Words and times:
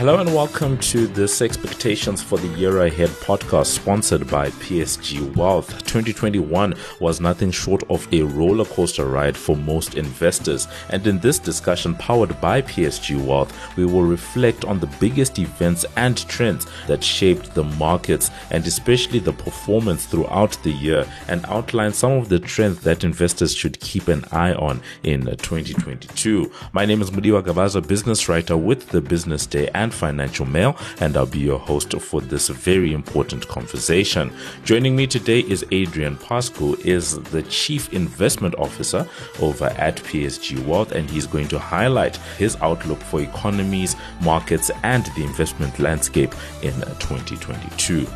Hello 0.00 0.18
and 0.18 0.34
welcome 0.34 0.78
to 0.78 1.06
this 1.06 1.42
Expectations 1.42 2.22
for 2.22 2.38
the 2.38 2.48
Year 2.58 2.86
Ahead 2.86 3.10
podcast 3.10 3.66
sponsored 3.66 4.26
by 4.30 4.48
PSG 4.48 5.36
Wealth. 5.36 5.68
2021 5.84 6.74
was 7.00 7.20
nothing 7.20 7.50
short 7.50 7.82
of 7.90 8.10
a 8.10 8.22
roller 8.22 8.64
coaster 8.64 9.04
ride 9.04 9.36
for 9.36 9.58
most 9.58 9.96
investors. 9.96 10.68
And 10.88 11.06
in 11.06 11.18
this 11.18 11.38
discussion 11.38 11.94
powered 11.96 12.40
by 12.40 12.62
PSG 12.62 13.22
Wealth, 13.22 13.54
we 13.76 13.84
will 13.84 14.04
reflect 14.04 14.64
on 14.64 14.80
the 14.80 14.86
biggest 14.86 15.38
events 15.38 15.84
and 15.98 16.16
trends 16.30 16.66
that 16.86 17.04
shaped 17.04 17.54
the 17.54 17.64
markets 17.64 18.30
and 18.52 18.66
especially 18.66 19.18
the 19.18 19.34
performance 19.34 20.06
throughout 20.06 20.52
the 20.62 20.72
year 20.72 21.06
and 21.28 21.44
outline 21.44 21.92
some 21.92 22.12
of 22.12 22.30
the 22.30 22.38
trends 22.38 22.80
that 22.80 23.04
investors 23.04 23.54
should 23.54 23.78
keep 23.80 24.08
an 24.08 24.24
eye 24.32 24.54
on 24.54 24.80
in 25.02 25.26
2022. 25.26 26.50
My 26.72 26.86
name 26.86 27.02
is 27.02 27.10
Mudiwa 27.10 27.42
Gavaza, 27.42 27.86
business 27.86 28.30
writer 28.30 28.56
with 28.56 28.88
the 28.88 29.02
Business 29.02 29.44
Day 29.44 29.68
and 29.74 29.89
and 29.90 29.98
Financial 29.98 30.46
Mail, 30.46 30.76
and 31.00 31.16
I'll 31.16 31.26
be 31.26 31.40
your 31.40 31.58
host 31.58 31.92
for 32.00 32.20
this 32.20 32.48
very 32.48 32.92
important 32.92 33.48
conversation. 33.48 34.32
Joining 34.64 34.94
me 34.94 35.06
today 35.06 35.40
is 35.40 35.64
Adriaan 35.64 36.16
Pascu, 36.16 36.78
is 36.84 37.18
the 37.24 37.42
Chief 37.44 37.92
Investment 37.92 38.54
Officer 38.56 39.08
over 39.40 39.66
at 39.76 39.96
PSG 39.96 40.64
Wealth, 40.64 40.92
and 40.92 41.10
he's 41.10 41.26
going 41.26 41.48
to 41.48 41.58
highlight 41.58 42.16
his 42.38 42.56
outlook 42.60 43.00
for 43.00 43.20
economies, 43.20 43.96
markets, 44.22 44.70
and 44.84 45.04
the 45.16 45.24
investment 45.24 45.78
landscape 45.78 46.34
in 46.62 46.74
2022. 47.00 48.06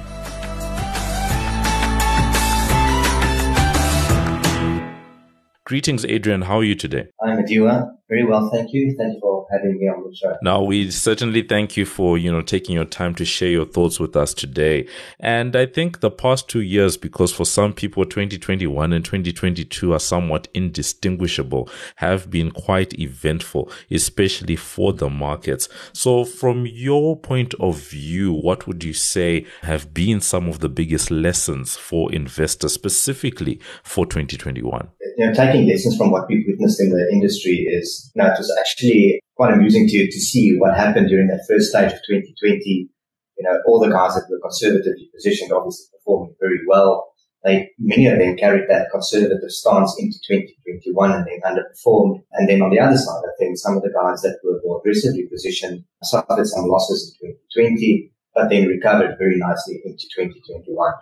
Greetings, 5.67 6.05
Adriaan. 6.05 6.45
How 6.45 6.59
are 6.59 6.65
you 6.65 6.75
today? 6.75 7.07
I'm 7.25 7.43
Adiwa. 7.43 7.91
Very 8.15 8.27
well, 8.27 8.49
thank 8.49 8.73
you. 8.73 8.95
Thank 8.97 9.15
you 9.15 9.21
for 9.21 9.45
having 9.51 9.77
me 9.77 9.89
on 9.89 10.09
the 10.09 10.15
show. 10.15 10.37
Now, 10.41 10.63
we 10.63 10.89
certainly 10.93 11.43
thank 11.43 11.77
you 11.77 11.85
for, 11.85 12.17
you 12.17 12.31
know, 12.31 12.43
taking 12.43 12.77
your 12.77 12.85
time 12.85 13.13
to 13.17 13.25
share 13.25 13.49
your 13.49 13.65
thoughts 13.65 13.99
with 13.99 14.15
us 14.15 14.33
today. 14.33 14.87
And 15.19 15.57
I 15.57 15.67
think 15.67 15.99
the 15.99 16.13
past 16.13 16.49
two 16.49 16.61
years, 16.61 16.97
because 16.97 17.33
for 17.33 17.45
some 17.45 17.73
people, 17.73 18.05
2021 18.05 18.93
and 18.93 19.05
2022 19.05 19.93
are 19.93 19.99
somewhat 19.99 20.47
indistinguishable, 20.55 21.69
have 21.97 22.31
been 22.31 22.53
quite 22.53 22.97
eventful, 23.01 23.69
especially 23.91 24.55
for 24.55 24.93
the 24.93 25.11
markets. 25.11 25.69
So 25.93 26.25
from 26.25 26.67
your 26.67 27.17
point 27.17 27.55
of 27.55 27.81
view, 27.81 28.33
what 28.33 28.69
would 28.69 28.85
you 28.85 28.93
say 28.93 29.45
have 29.63 29.93
been 29.93 30.21
some 30.21 30.49
of 30.49 30.61
the 30.61 30.69
biggest 30.69 31.11
lessons 31.11 31.77
for 31.77 32.13
investors 32.13 32.75
specifically 32.75 33.59
for 33.83 34.07
2021? 34.07 34.89
You 35.17 35.27
know, 35.27 35.35
taking 35.35 35.69
lessons 35.69 35.97
from 35.97 36.13
what 36.13 36.29
we've 36.29 36.45
witnessed 36.47 36.81
in 36.81 36.91
the 36.91 37.09
industry 37.13 37.67
is 37.71 38.04
you 38.15 38.23
know, 38.23 38.31
it 38.31 38.39
was 38.39 38.55
actually 38.59 39.21
quite 39.37 39.53
amusing 39.53 39.89
to, 39.89 40.07
to 40.07 40.21
see 40.21 40.57
what 40.57 40.77
happened 40.77 41.09
during 41.09 41.29
that 41.29 41.45
first 41.49 41.71
stage 41.71 41.93
of 41.93 42.01
2020. 42.09 42.89
You 43.37 43.43
know, 43.43 43.59
all 43.67 43.81
the 43.81 43.91
guys 43.91 44.15
that 44.15 44.27
were 44.31 44.39
conservatively 44.41 45.11
positioned 45.15 45.53
obviously 45.53 45.87
performing 45.93 46.35
very 46.41 46.61
well. 46.69 47.11
They, 47.45 47.69
many 47.79 48.07
of 48.07 48.19
them 48.19 48.37
carried 48.37 48.71
that 48.71 48.89
conservative 48.91 49.51
stance 49.51 49.95
into 49.99 50.17
2021 50.27 51.13
and 51.13 51.27
then 51.27 51.41
underperformed. 51.45 52.23
And 52.33 52.49
then 52.49 52.63
on 52.63 52.71
the 52.71 52.81
other 52.81 52.97
side, 52.97 53.23
I 53.23 53.35
think 53.39 53.59
some 53.59 53.77
of 53.77 53.83
the 53.83 53.93
guys 53.93 54.23
that 54.23 54.39
were 54.43 54.61
more 54.65 54.79
aggressively 54.79 55.27
positioned 55.27 55.85
suffered 56.03 56.47
some 56.47 56.67
losses 56.67 57.15
in 57.21 57.37
2020, 57.55 58.11
but 58.35 58.49
then 58.49 58.67
recovered 58.67 59.17
very 59.19 59.37
nicely 59.37 59.83
into 59.85 60.07
2021. 60.17 60.93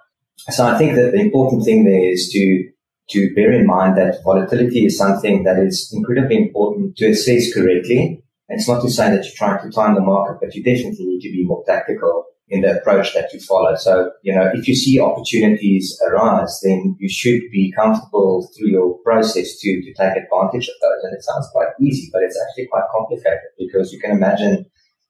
So 0.51 0.67
I 0.67 0.77
think 0.77 0.97
that 0.97 1.13
the 1.13 1.21
important 1.21 1.65
thing 1.65 1.85
there 1.85 2.11
is 2.11 2.29
to 2.33 2.69
to 3.13 3.35
bear 3.35 3.53
in 3.53 3.67
mind 3.67 3.97
that 3.97 4.23
volatility 4.25 4.87
is 4.87 4.99
something 4.99 5.45
that 5.45 5.59
is 5.59 5.93
incredibly 5.95 6.37
important 6.37 6.97
to 6.97 7.11
assess 7.11 7.53
correctly. 7.55 8.23
And 8.49 8.59
it's 8.59 8.69
not 8.69 8.83
to 8.83 8.91
say 8.91 9.11
that 9.11 9.25
you're 9.25 9.35
trying 9.35 9.63
to 9.63 9.75
time 9.75 9.95
the 9.95 10.01
market, 10.01 10.39
but 10.41 10.55
you 10.55 10.63
definitely 10.63 11.07
need 11.07 11.21
to 11.21 11.33
be 11.33 11.45
more 11.45 11.65
tactical 11.67 12.27
in 12.49 12.61
the 12.61 12.79
approach 12.79 13.15
that 13.15 13.33
you 13.33 13.41
follow. 13.41 13.75
So, 13.77 14.11
you 14.23 14.35
know, 14.35 14.51
if 14.53 14.69
you 14.69 14.75
see 14.75 15.01
opportunities 15.01 15.99
arise, 16.07 16.61
then 16.63 16.97
you 16.99 17.09
should 17.09 17.41
be 17.51 17.73
comfortable 17.75 18.51
through 18.55 18.69
your 18.69 18.99
process 18.99 19.59
to, 19.61 19.83
to 19.83 19.95
take 19.95 20.17
advantage 20.17 20.69
of 20.69 20.75
those. 20.83 21.05
And 21.05 21.15
it 21.15 21.23
sounds 21.23 21.49
quite 21.53 21.69
easy, 21.81 22.11
but 22.13 22.23
it's 22.23 22.39
actually 22.47 22.67
quite 22.67 22.85
complicated 22.95 23.41
because 23.59 23.91
you 23.91 24.01
can 24.01 24.11
imagine 24.11 24.67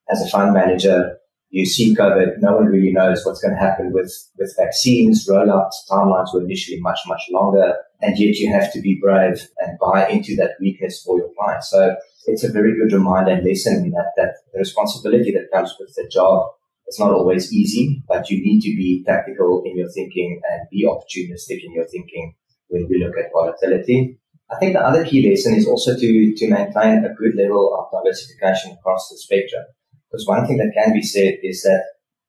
as 0.09 0.23
a 0.23 0.29
fund 0.29 0.55
manager, 0.55 1.17
you 1.51 1.67
see 1.67 1.95
COVID, 1.97 2.39
no 2.39 2.57
one 2.57 2.67
really 2.67 2.93
knows 2.93 3.27
what's 3.27 3.43
going 3.43 3.55
to 3.55 3.61
happen 3.61 3.93
with, 3.93 4.13
with 4.39 4.55
vaccines. 4.57 5.27
Rollout 5.29 5.71
timelines 5.91 6.33
were 6.33 6.43
initially 6.43 6.81
much, 6.81 7.01
much 7.07 7.23
longer. 7.31 7.75
And 8.03 8.19
yet 8.19 8.35
you 8.35 8.53
have 8.53 8.73
to 8.73 8.81
be 8.81 8.99
brave 9.01 9.49
and 9.59 9.79
buy 9.79 10.09
into 10.09 10.35
that 10.37 10.57
weakness 10.61 11.03
for 11.03 11.19
your 11.19 11.31
client. 11.39 11.63
So 11.63 11.95
it's 12.27 12.43
a 12.43 12.51
very 12.51 12.77
good 12.77 12.93
reminder 12.93 13.31
and 13.31 13.47
lesson 13.47 13.91
that, 13.93 14.13
that 14.17 14.35
the 14.53 14.59
responsibility 14.59 15.31
that 15.33 15.51
comes 15.53 15.75
with 15.79 15.95
the 15.95 16.09
job 16.13 16.49
is 16.89 16.99
not 16.99 17.13
always 17.13 17.53
easy, 17.53 18.03
but 18.09 18.29
you 18.29 18.43
need 18.43 18.61
to 18.63 18.75
be 18.77 19.05
tactical 19.07 19.63
in 19.65 19.79
your 19.79 19.89
thinking 19.91 20.41
and 20.51 20.69
be 20.71 20.85
opportunistic 20.85 21.65
in 21.65 21.73
your 21.75 21.87
thinking 21.87 22.35
when 22.69 22.89
we 22.91 23.03
look 23.03 23.17
at 23.17 23.31
volatility. 23.33 24.19
I 24.51 24.59
think 24.59 24.75
the 24.75 24.85
other 24.85 25.05
key 25.05 25.29
lesson 25.29 25.55
is 25.55 25.67
also 25.67 25.95
to, 25.97 26.35
to 26.37 26.51
maintain 26.51 27.05
a 27.05 27.15
good 27.15 27.37
level 27.37 27.73
of 27.79 28.05
diversification 28.05 28.73
across 28.73 29.09
the 29.09 29.17
spectrum. 29.17 29.63
Because 30.11 30.27
one 30.27 30.47
thing 30.47 30.59
that 30.59 30.75
can 30.77 30.93
be 30.93 31.03
said 31.03 31.39
is 31.43 31.63
that 31.63 31.85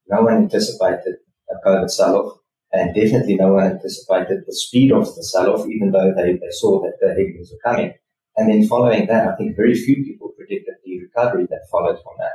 no 0.08 0.22
one 0.22 0.34
anticipated 0.34 1.16
a 1.50 1.68
COVID 1.68 1.90
sell-off 1.90 2.38
and 2.74 2.94
definitely 2.94 3.36
no 3.36 3.54
one 3.54 3.64
anticipated 3.64 4.44
the 4.46 4.54
speed 4.54 4.92
of 4.92 5.06
the 5.14 5.22
sell-off, 5.22 5.66
even 5.68 5.90
though 5.92 6.12
they, 6.14 6.32
they 6.32 6.50
saw 6.50 6.82
that 6.82 6.98
the 7.00 7.08
headwinds 7.08 7.52
were 7.52 7.70
coming. 7.70 7.94
And 8.36 8.50
then 8.50 8.68
following 8.68 9.06
that, 9.06 9.28
I 9.28 9.36
think 9.36 9.56
very 9.56 9.74
few 9.74 10.04
people 10.04 10.34
predicted 10.36 10.74
the 10.84 11.00
recovery 11.00 11.46
that 11.50 11.70
followed 11.70 12.02
from 12.02 12.14
that. 12.18 12.32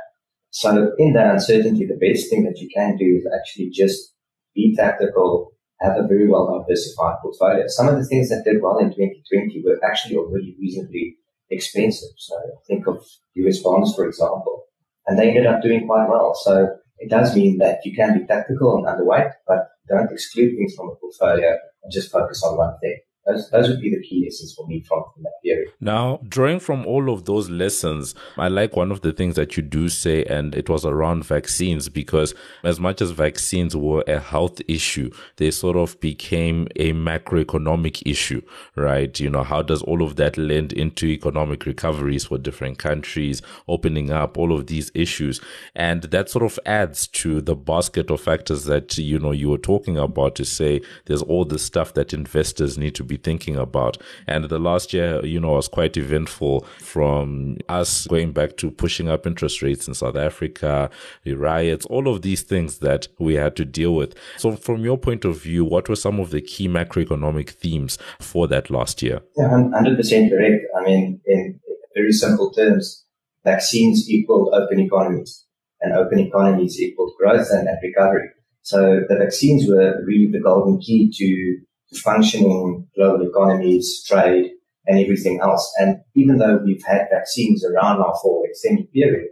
So 0.50 0.92
in 0.98 1.12
that 1.12 1.34
uncertainty, 1.34 1.86
the 1.86 2.00
best 2.00 2.30
thing 2.30 2.44
that 2.44 2.58
you 2.58 2.68
can 2.74 2.96
do 2.96 3.20
is 3.20 3.28
actually 3.38 3.70
just 3.70 4.14
be 4.54 4.74
tactical, 4.74 5.52
have 5.80 5.96
a 5.96 6.08
very 6.08 6.26
well 6.26 6.64
diversified 6.66 7.16
portfolio. 7.22 7.64
Some 7.68 7.88
of 7.88 7.96
the 7.96 8.06
things 8.06 8.30
that 8.30 8.42
did 8.44 8.62
well 8.62 8.78
in 8.78 8.88
2020 8.88 9.62
were 9.64 9.78
actually 9.84 10.16
already 10.16 10.56
reasonably 10.58 11.16
expensive. 11.50 12.16
So 12.16 12.34
think 12.66 12.88
of 12.88 13.04
US 13.34 13.58
bonds, 13.58 13.94
for 13.94 14.06
example 14.06 14.64
and 15.10 15.18
they 15.18 15.28
ended 15.28 15.46
up 15.46 15.60
doing 15.60 15.86
quite 15.86 16.08
well. 16.08 16.34
So 16.34 16.76
it 16.98 17.10
does 17.10 17.34
mean 17.34 17.58
that 17.58 17.80
you 17.84 17.94
can 17.94 18.18
be 18.18 18.26
tactical 18.26 18.76
and 18.76 18.86
underweight, 18.86 19.32
but 19.46 19.68
don't 19.88 20.12
exclude 20.12 20.56
things 20.56 20.74
from 20.74 20.90
a 20.90 20.94
portfolio 20.96 21.56
and 21.82 21.92
just 21.92 22.10
focus 22.10 22.42
on 22.42 22.56
one 22.56 22.78
thing. 22.80 22.98
Those, 23.26 23.50
those 23.50 23.68
would 23.68 23.80
be 23.80 23.90
the 23.90 24.02
key 24.02 24.24
lessons 24.24 24.54
for 24.56 24.66
me 24.66 24.82
from, 24.88 25.02
from 25.14 25.24
that 25.24 25.32
period. 25.44 25.68
Now, 25.78 26.20
drawing 26.26 26.58
from 26.58 26.86
all 26.86 27.12
of 27.12 27.26
those 27.26 27.50
lessons, 27.50 28.14
I 28.38 28.48
like 28.48 28.76
one 28.76 28.90
of 28.90 29.02
the 29.02 29.12
things 29.12 29.36
that 29.36 29.58
you 29.58 29.62
do 29.62 29.90
say, 29.90 30.24
and 30.24 30.54
it 30.54 30.70
was 30.70 30.86
around 30.86 31.26
vaccines, 31.26 31.90
because 31.90 32.34
as 32.64 32.80
much 32.80 33.02
as 33.02 33.10
vaccines 33.10 33.76
were 33.76 34.02
a 34.08 34.18
health 34.18 34.62
issue, 34.68 35.10
they 35.36 35.50
sort 35.50 35.76
of 35.76 36.00
became 36.00 36.66
a 36.76 36.92
macroeconomic 36.92 38.02
issue, 38.06 38.40
right? 38.74 39.20
You 39.20 39.28
know, 39.28 39.42
how 39.42 39.60
does 39.62 39.82
all 39.82 40.02
of 40.02 40.16
that 40.16 40.38
lend 40.38 40.72
into 40.72 41.06
economic 41.06 41.66
recoveries 41.66 42.24
for 42.24 42.38
different 42.38 42.78
countries, 42.78 43.42
opening 43.68 44.10
up 44.10 44.38
all 44.38 44.52
of 44.52 44.66
these 44.66 44.90
issues? 44.94 45.42
And 45.74 46.04
that 46.04 46.30
sort 46.30 46.44
of 46.44 46.58
adds 46.64 47.06
to 47.08 47.42
the 47.42 47.54
basket 47.54 48.10
of 48.10 48.22
factors 48.22 48.64
that, 48.64 48.96
you 48.96 49.18
know, 49.18 49.32
you 49.32 49.50
were 49.50 49.58
talking 49.58 49.98
about 49.98 50.36
to 50.36 50.44
say 50.46 50.80
there's 51.04 51.22
all 51.22 51.44
the 51.44 51.58
stuff 51.58 51.92
that 51.94 52.14
investors 52.14 52.78
need 52.78 52.94
to 52.94 53.09
be 53.10 53.18
thinking 53.18 53.56
about. 53.56 53.98
And 54.26 54.44
the 54.44 54.58
last 54.58 54.94
year, 54.94 55.24
you 55.24 55.38
know, 55.38 55.52
was 55.52 55.68
quite 55.68 55.96
eventful 55.96 56.64
from 56.78 57.58
us 57.68 58.06
going 58.06 58.32
back 58.32 58.56
to 58.58 58.70
pushing 58.70 59.08
up 59.08 59.26
interest 59.26 59.60
rates 59.60 59.86
in 59.86 59.94
South 59.94 60.16
Africa, 60.16 60.88
the 61.24 61.34
riots, 61.34 61.84
all 61.86 62.08
of 62.08 62.22
these 62.22 62.42
things 62.42 62.78
that 62.78 63.08
we 63.18 63.34
had 63.34 63.56
to 63.56 63.64
deal 63.64 63.94
with. 63.94 64.14
So, 64.38 64.56
from 64.56 64.84
your 64.84 64.96
point 64.96 65.24
of 65.24 65.42
view, 65.42 65.64
what 65.64 65.88
were 65.88 65.96
some 65.96 66.18
of 66.20 66.30
the 66.30 66.40
key 66.40 66.68
macroeconomic 66.68 67.50
themes 67.50 67.98
for 68.18 68.48
that 68.48 68.70
last 68.70 69.02
year? 69.02 69.20
Yeah, 69.36 69.48
100% 69.48 70.30
correct. 70.30 70.64
I 70.78 70.84
mean, 70.84 71.20
in 71.26 71.60
very 71.94 72.12
simple 72.12 72.50
terms, 72.52 73.04
vaccines 73.44 74.08
equal 74.08 74.54
open 74.54 74.80
economies 74.80 75.44
and 75.80 75.94
open 75.94 76.18
economies 76.20 76.80
equal 76.80 77.12
growth 77.18 77.48
and, 77.50 77.68
and 77.68 77.78
recovery. 77.82 78.30
So 78.62 79.00
the 79.08 79.16
vaccines 79.16 79.66
were 79.68 80.02
really 80.04 80.30
the 80.30 80.40
golden 80.40 80.78
key 80.80 81.10
to 81.14 81.60
functioning 81.98 82.88
global 82.94 83.28
economies, 83.28 84.04
trade, 84.06 84.52
and 84.86 84.98
everything 84.98 85.40
else. 85.42 85.72
And 85.78 86.00
even 86.14 86.38
though 86.38 86.60
we've 86.64 86.82
had 86.84 87.08
vaccines 87.10 87.64
around 87.64 87.98
now 87.98 88.14
for 88.22 88.44
an 88.44 88.50
extended 88.50 88.92
period, 88.92 89.28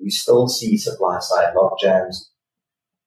we 0.00 0.10
still 0.10 0.48
see 0.48 0.76
supply 0.76 1.18
side 1.20 1.54
logjams 1.54 2.16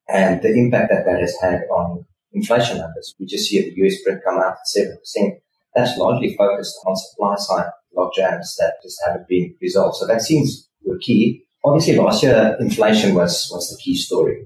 and 0.09 0.42
the 0.42 0.53
impact 0.53 0.92
that 0.92 1.06
that 1.06 1.19
has 1.19 1.36
had 1.42 1.62
on 1.71 2.06
inflation 2.33 2.77
numbers. 2.77 3.15
We 3.19 3.25
just 3.25 3.50
see 3.50 3.62
the 3.62 3.86
US 3.86 4.01
print 4.03 4.21
come 4.24 4.38
out 4.38 4.53
at 4.53 4.81
7%. 5.18 5.31
That's 5.75 5.97
largely 5.97 6.36
focused 6.36 6.77
on 6.86 6.95
supply 6.95 7.36
side 7.38 7.71
logjams 7.95 8.56
that 8.59 8.75
just 8.83 9.01
haven't 9.06 9.27
been 9.27 9.56
resolved. 9.62 9.97
So 9.97 10.07
vaccines 10.07 10.69
were 10.83 10.97
key. 10.97 11.44
Obviously 11.63 11.95
last 11.95 12.24
year 12.24 12.57
inflation 12.59 13.15
was, 13.15 13.50
was 13.51 13.69
the 13.69 13.81
key 13.81 13.95
story. 13.95 14.45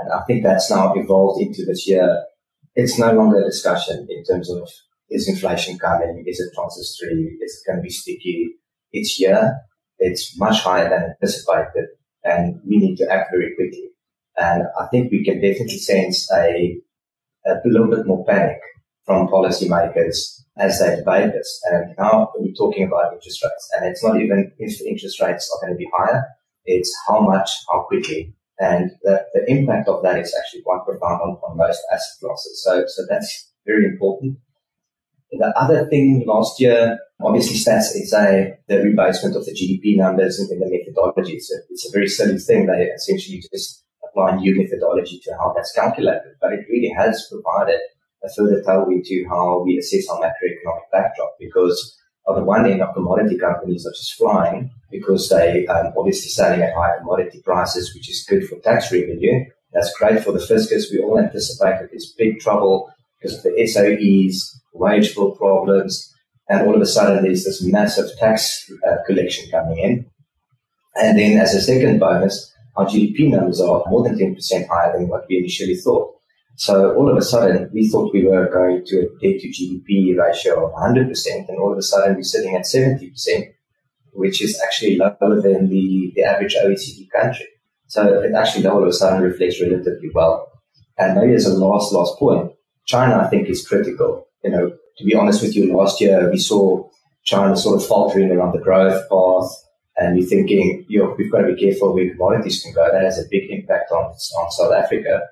And 0.00 0.12
I 0.12 0.22
think 0.24 0.42
that's 0.42 0.70
now 0.70 0.92
evolved 0.94 1.42
into 1.42 1.64
this 1.66 1.86
year 1.86 2.24
it's 2.74 2.98
no 2.98 3.12
longer 3.12 3.40
a 3.40 3.44
discussion 3.44 4.06
in 4.08 4.24
terms 4.24 4.50
of 4.50 4.68
is 5.10 5.28
inflation 5.28 5.78
coming? 5.78 6.24
Is 6.26 6.40
it 6.40 6.54
transitory? 6.54 7.36
Is 7.42 7.60
it 7.60 7.70
going 7.70 7.78
to 7.78 7.82
be 7.82 7.90
sticky? 7.90 8.54
It's 8.92 9.14
here. 9.14 9.58
It's 9.98 10.38
much 10.38 10.60
higher 10.60 10.88
than 10.88 11.10
anticipated. 11.10 11.88
and 12.24 12.60
we 12.66 12.78
need 12.78 12.96
to 12.96 13.08
act 13.10 13.30
very 13.32 13.54
quickly. 13.56 13.88
And 14.36 14.64
I 14.80 14.86
think 14.86 15.10
we 15.10 15.24
can 15.24 15.40
definitely 15.40 15.78
sense 15.78 16.30
a, 16.32 16.78
a 17.46 17.54
little 17.64 17.88
bit 17.88 18.06
more 18.06 18.24
panic 18.24 18.58
from 19.04 19.28
policymakers 19.28 20.40
as 20.56 20.78
they 20.78 20.96
debate 20.96 21.32
this. 21.32 21.60
And 21.70 21.94
now 21.98 22.32
we're 22.36 22.54
talking 22.54 22.86
about 22.86 23.12
interest 23.12 23.42
rates, 23.42 23.70
and 23.76 23.86
it's 23.88 24.04
not 24.04 24.20
even 24.20 24.52
if 24.58 24.80
interest 24.82 25.20
rates 25.20 25.50
are 25.50 25.66
going 25.66 25.74
to 25.74 25.78
be 25.78 25.90
higher, 25.94 26.24
it's 26.64 26.94
how 27.08 27.20
much, 27.20 27.50
how 27.70 27.80
quickly. 27.82 28.34
And 28.62 28.92
the, 29.02 29.26
the 29.34 29.42
impact 29.50 29.88
of 29.88 30.04
that 30.04 30.18
is 30.18 30.32
actually 30.38 30.62
quite 30.62 30.84
profound 30.86 31.20
on, 31.20 31.30
on 31.42 31.56
most 31.56 31.82
asset 31.92 32.20
classes. 32.20 32.62
So, 32.62 32.84
so 32.86 33.02
that's 33.08 33.50
very 33.66 33.86
important. 33.86 34.38
The 35.32 35.52
other 35.56 35.86
thing 35.86 36.22
last 36.26 36.60
year, 36.60 36.98
obviously 37.20 37.56
stats 37.56 37.96
is 37.96 38.12
a, 38.12 38.56
the 38.68 38.76
rebasement 38.76 39.34
of 39.34 39.46
the 39.46 39.52
GDP 39.52 39.96
numbers 39.96 40.38
in 40.38 40.46
the 40.46 40.66
methodology. 40.70 41.38
A, 41.38 41.54
it's 41.70 41.88
a 41.88 41.92
very 41.92 42.06
silly 42.06 42.38
thing. 42.38 42.66
They 42.66 42.84
essentially 42.94 43.42
just 43.52 43.84
apply 44.04 44.36
new 44.36 44.56
methodology 44.56 45.18
to 45.24 45.32
how 45.32 45.52
that's 45.56 45.72
calculated, 45.72 46.36
but 46.40 46.52
it 46.52 46.66
really 46.70 46.94
has 46.96 47.26
provided 47.32 47.80
a 48.22 48.28
further 48.36 48.62
tailwind 48.62 49.04
to 49.06 49.24
how 49.28 49.62
we 49.64 49.78
assess 49.78 50.08
our 50.08 50.20
macroeconomic 50.20 50.86
backdrop 50.92 51.34
because 51.40 51.98
on 52.26 52.36
the 52.36 52.44
one 52.44 52.70
end 52.70 52.82
our 52.82 52.94
commodity 52.94 53.38
companies 53.38 53.86
are 53.86 53.90
just 53.92 54.14
flying 54.14 54.70
because 54.90 55.28
they 55.28 55.66
um, 55.66 55.92
obviously 55.96 56.28
selling 56.28 56.62
at 56.62 56.74
high 56.74 56.98
commodity 56.98 57.40
prices, 57.44 57.94
which 57.94 58.08
is 58.08 58.24
good 58.28 58.46
for 58.46 58.58
tax 58.60 58.92
revenue. 58.92 59.44
That's 59.72 59.92
great 59.98 60.22
for 60.22 60.32
the 60.32 60.40
fiscus. 60.40 60.90
We 60.92 60.98
all 60.98 61.18
anticipate 61.18 61.80
that 61.80 61.88
there's 61.90 62.14
big 62.16 62.40
trouble 62.40 62.92
because 63.18 63.38
of 63.38 63.42
the 63.42 63.50
SOEs, 63.66 64.60
wage 64.74 65.14
bill 65.14 65.32
problems, 65.32 66.12
and 66.48 66.66
all 66.66 66.74
of 66.74 66.82
a 66.82 66.86
sudden 66.86 67.24
there's 67.24 67.44
this 67.44 67.62
massive 67.62 68.10
tax 68.18 68.70
uh, 68.86 68.96
collection 69.06 69.50
coming 69.50 69.78
in. 69.78 70.06
And 70.94 71.18
then 71.18 71.38
as 71.38 71.54
a 71.54 71.60
second 71.60 71.98
bonus, 71.98 72.52
our 72.76 72.86
GDP 72.86 73.30
numbers 73.30 73.60
are 73.60 73.82
more 73.88 74.02
than 74.02 74.18
10% 74.18 74.68
higher 74.68 74.92
than 74.96 75.08
what 75.08 75.26
we 75.28 75.38
initially 75.38 75.76
thought. 75.76 76.14
So 76.56 76.94
all 76.94 77.10
of 77.10 77.16
a 77.16 77.22
sudden, 77.22 77.70
we 77.72 77.88
thought 77.88 78.12
we 78.12 78.24
were 78.24 78.48
going 78.52 78.84
to 78.86 78.98
a 78.98 79.02
debt 79.20 79.40
to 79.40 79.48
GDP 79.48 80.16
ratio 80.16 80.66
of 80.66 80.72
100%, 80.74 81.48
and 81.48 81.58
all 81.58 81.72
of 81.72 81.78
a 81.78 81.82
sudden 81.82 82.16
we're 82.16 82.22
sitting 82.22 82.54
at 82.54 82.62
70%, 82.62 83.52
which 84.12 84.42
is 84.42 84.60
actually 84.64 84.96
lower 84.96 85.40
than 85.40 85.68
the, 85.68 86.12
the 86.14 86.22
average 86.22 86.54
OECD 86.54 87.08
country. 87.10 87.46
So 87.86 88.22
it 88.22 88.32
actually 88.34 88.66
all 88.66 88.82
of 88.82 88.88
a 88.88 88.92
sudden 88.92 89.22
reflects 89.22 89.60
relatively 89.60 90.10
well. 90.14 90.50
And 90.98 91.18
maybe 91.18 91.34
as 91.34 91.46
a 91.46 91.56
last, 91.56 91.92
last 91.92 92.18
point, 92.18 92.52
China, 92.86 93.16
I 93.16 93.28
think, 93.28 93.48
is 93.48 93.66
critical. 93.66 94.26
You 94.44 94.50
know, 94.50 94.72
to 94.98 95.04
be 95.04 95.14
honest 95.14 95.42
with 95.42 95.56
you, 95.56 95.74
last 95.76 96.00
year 96.00 96.30
we 96.30 96.38
saw 96.38 96.88
China 97.24 97.56
sort 97.56 97.80
of 97.80 97.86
faltering 97.86 98.30
around 98.30 98.52
the 98.52 98.62
growth 98.62 99.08
path, 99.08 99.50
and 99.96 100.16
we're 100.16 100.26
thinking, 100.26 100.84
you 100.88 100.98
know, 100.98 101.14
we've 101.16 101.30
got 101.30 101.42
to 101.42 101.54
be 101.54 101.60
careful 101.60 101.94
where 101.94 102.10
commodities 102.10 102.62
can 102.62 102.72
go. 102.72 102.88
That 102.90 103.04
has 103.04 103.18
a 103.18 103.28
big 103.30 103.50
impact 103.50 103.90
on, 103.92 104.04
on 104.04 104.50
South 104.50 104.72
Africa. 104.72 105.22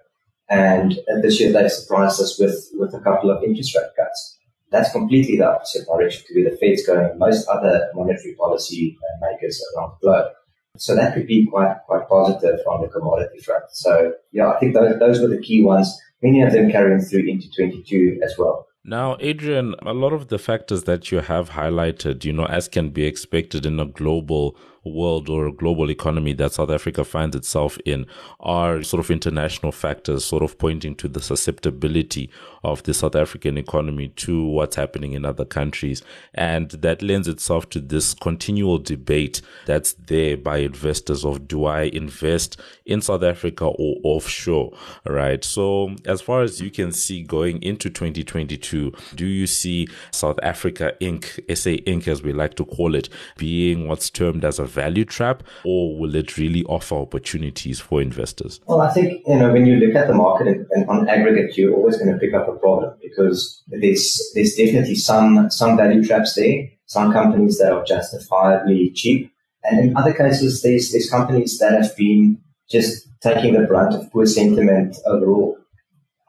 And, 0.51 0.99
this 1.23 1.41
year 1.41 1.53
they 1.53 1.69
surprised 1.69 2.21
us 2.21 2.39
with, 2.39 2.69
with 2.75 2.93
a 2.93 3.01
couple 3.01 3.31
of 3.31 3.43
interest 3.45 3.77
rate 3.77 3.87
cuts. 3.97 4.39
That's 4.71 4.91
completely 4.93 5.37
the 5.37 5.49
opposite 5.49 5.87
direction 5.87 6.25
to 6.27 6.35
where 6.35 6.51
the 6.51 6.57
Fed's 6.57 6.87
going, 6.87 7.19
most 7.19 7.49
other 7.49 7.91
monetary 7.95 8.35
policy 8.35 8.99
uh, 9.03 9.27
makers 9.27 9.65
around 9.77 9.93
the 10.01 10.07
globe. 10.07 10.33
So 10.77 10.95
that 10.95 11.15
could 11.15 11.27
be 11.27 11.47
quite 11.47 11.77
quite 11.87 12.09
positive 12.09 12.61
on 12.67 12.83
the 12.83 12.89
commodity 12.89 13.41
front. 13.41 13.65
So 13.71 14.13
yeah, 14.33 14.51
I 14.51 14.59
think 14.59 14.75
those 14.75 14.99
those 14.99 15.21
were 15.21 15.29
the 15.29 15.43
key 15.43 15.63
ones. 15.63 16.01
Many 16.23 16.43
of 16.43 16.53
them 16.53 16.71
carrying 16.71 17.01
through 17.01 17.29
into 17.29 17.51
22 17.51 18.21
as 18.23 18.35
well. 18.39 18.67
Now, 18.85 19.17
Adriaan, 19.17 19.75
a 19.83 19.93
lot 19.93 20.15
of 20.15 20.29
the 20.29 20.39
factors 20.39 20.85
that 20.85 21.13
you 21.13 21.19
have 21.19 21.51
highlighted, 21.51 22.25
you 22.25 22.33
know, 22.33 22.47
as 22.47 22.67
can 22.67 22.91
be 22.91 23.05
expected 23.05 23.67
in 23.67 23.79
a 23.79 23.85
global 23.85 24.57
world 24.85 25.29
or 25.29 25.53
global 25.53 25.91
economy 25.91 26.33
that 26.35 26.53
South 26.53 26.71
Africa 26.71 27.05
finds 27.05 27.37
itself 27.37 27.79
in 27.85 28.07
are 28.41 28.83
sort 28.83 29.01
of 29.01 29.11
international 29.11 29.73
factors, 29.73 30.25
sort 30.25 30.43
of 30.43 30.59
pointing 30.59 30.95
to 30.97 31.09
the 31.09 31.21
susceptibility 31.21 32.31
of 32.65 32.83
the 32.85 32.95
South 32.95 33.15
African 33.15 33.59
economy 33.59 34.09
to 34.09 34.45
what's 34.45 34.77
happening 34.77 35.13
in 35.13 35.25
other 35.25 35.45
countries. 35.45 36.03
And 36.35 36.71
that 36.71 37.03
lends 37.03 37.29
itself 37.29 37.69
to 37.71 37.81
this 37.81 38.15
continual 38.15 38.79
debate 38.79 39.43
that's 39.67 39.93
there 39.95 40.37
by 40.37 40.59
investors 40.59 41.25
of 41.25 41.47
do 41.47 41.65
I 41.65 41.83
invest 41.83 42.61
in 42.87 43.03
South 43.03 43.23
Africa 43.23 43.67
or 43.67 43.97
offshore, 44.03 44.77
right? 45.05 45.45
So 45.45 45.97
as 46.07 46.21
far 46.21 46.43
as 46.43 46.61
you 46.61 46.71
can 46.71 46.93
see 46.93 47.23
going 47.23 47.63
into 47.63 47.91
2022, 47.91 48.93
do 49.15 49.27
you 49.27 49.47
see 49.47 49.89
South 50.11 50.39
Africa 50.43 50.95
Inc., 51.01 51.25
SA 51.57 51.71
Inc., 51.91 52.09
as 52.09 52.23
we 52.23 52.33
like 52.33 52.55
to 52.55 52.65
call 52.65 52.95
it, 52.95 53.09
being 53.37 53.89
what's 53.89 54.11
termed 54.11 54.45
as 54.45 54.59
a 54.59 54.70
value 54.71 55.05
trap, 55.05 55.43
or 55.65 55.99
will 55.99 56.15
it 56.15 56.37
really 56.37 56.65
offer 56.65 56.95
opportunities 56.95 57.81
for 57.81 58.01
investors? 58.01 58.61
Well, 58.67 58.81
I 58.81 58.93
think 58.93 59.23
you 59.27 59.37
know 59.37 59.53
when 59.53 59.67
you 59.67 59.77
look 59.77 59.95
at 59.95 60.09
the 60.09 60.15
market 60.15 60.67
and, 60.71 60.89
on 60.89 61.09
aggregate, 61.09 61.57
you're 61.57 61.75
always 61.75 61.97
going 61.97 62.13
to 62.13 62.19
pick 62.19 62.35
up 62.35 62.49
a 62.49 62.53
problem 62.53 62.95
because 63.03 63.63
there's 63.69 64.21
there's 64.35 64.55
definitely 64.55 64.95
some 64.95 65.51
some 65.51 65.77
value 65.77 66.05
traps 66.05 66.35
there. 66.35 66.69
Some 66.87 67.13
companies 67.13 67.59
that 67.59 67.73
are 67.73 67.85
justifiably 67.85 68.91
cheap, 68.95 69.33
and 69.65 69.79
in 69.81 69.97
other 69.97 70.13
cases, 70.13 70.63
there's 70.63 70.93
there's 70.93 71.11
companies 71.11 71.59
that 71.59 71.73
have 71.73 71.97
been 71.97 72.39
just 72.71 73.09
taking 73.23 73.55
the 73.55 73.67
brunt 73.67 73.95
of 73.95 74.11
poor 74.11 74.27
sentiment 74.27 74.97
overall. 75.07 75.57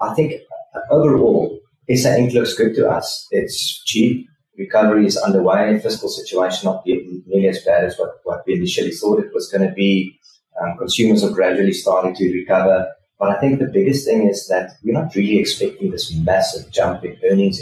I 0.02 0.14
think 0.14 0.34
uh, 0.76 0.80
overall, 0.90 1.60
SA 1.90 2.10
Inc. 2.10 2.34
looks 2.34 2.54
good 2.56 2.76
to 2.76 2.90
us. 2.90 3.28
It's 3.32 3.84
cheap 3.86 4.28
recovery 4.66 5.06
is 5.06 5.18
underway. 5.18 5.80
Fiscal 5.80 6.10
situation 6.10 6.62
not 6.70 6.86
nearly 6.86 7.48
as 7.48 7.64
bad 7.64 7.84
as 7.86 7.98
what, 8.00 8.12
what 8.24 8.44
we 8.46 8.54
initially 8.54 8.92
thought 8.92 9.24
it 9.24 9.34
was 9.34 9.50
going 9.52 9.68
to 9.68 9.74
be. 9.74 10.20
Um, 10.60 10.78
consumers 10.78 11.24
are 11.24 11.38
gradually 11.40 11.74
starting 11.74 12.14
to 12.16 12.34
recover. 12.40 12.78
But 13.20 13.30
I 13.30 13.40
think 13.40 13.60
the 13.60 13.74
biggest 13.78 14.06
thing 14.08 14.28
is 14.28 14.48
that 14.48 14.72
we're 14.84 15.00
not 15.02 15.16
really 15.16 15.38
expecting 15.40 15.92
this 15.92 16.14
massive 16.16 16.72
jump 16.72 17.04
in 17.06 17.18
earnings. 17.30 17.62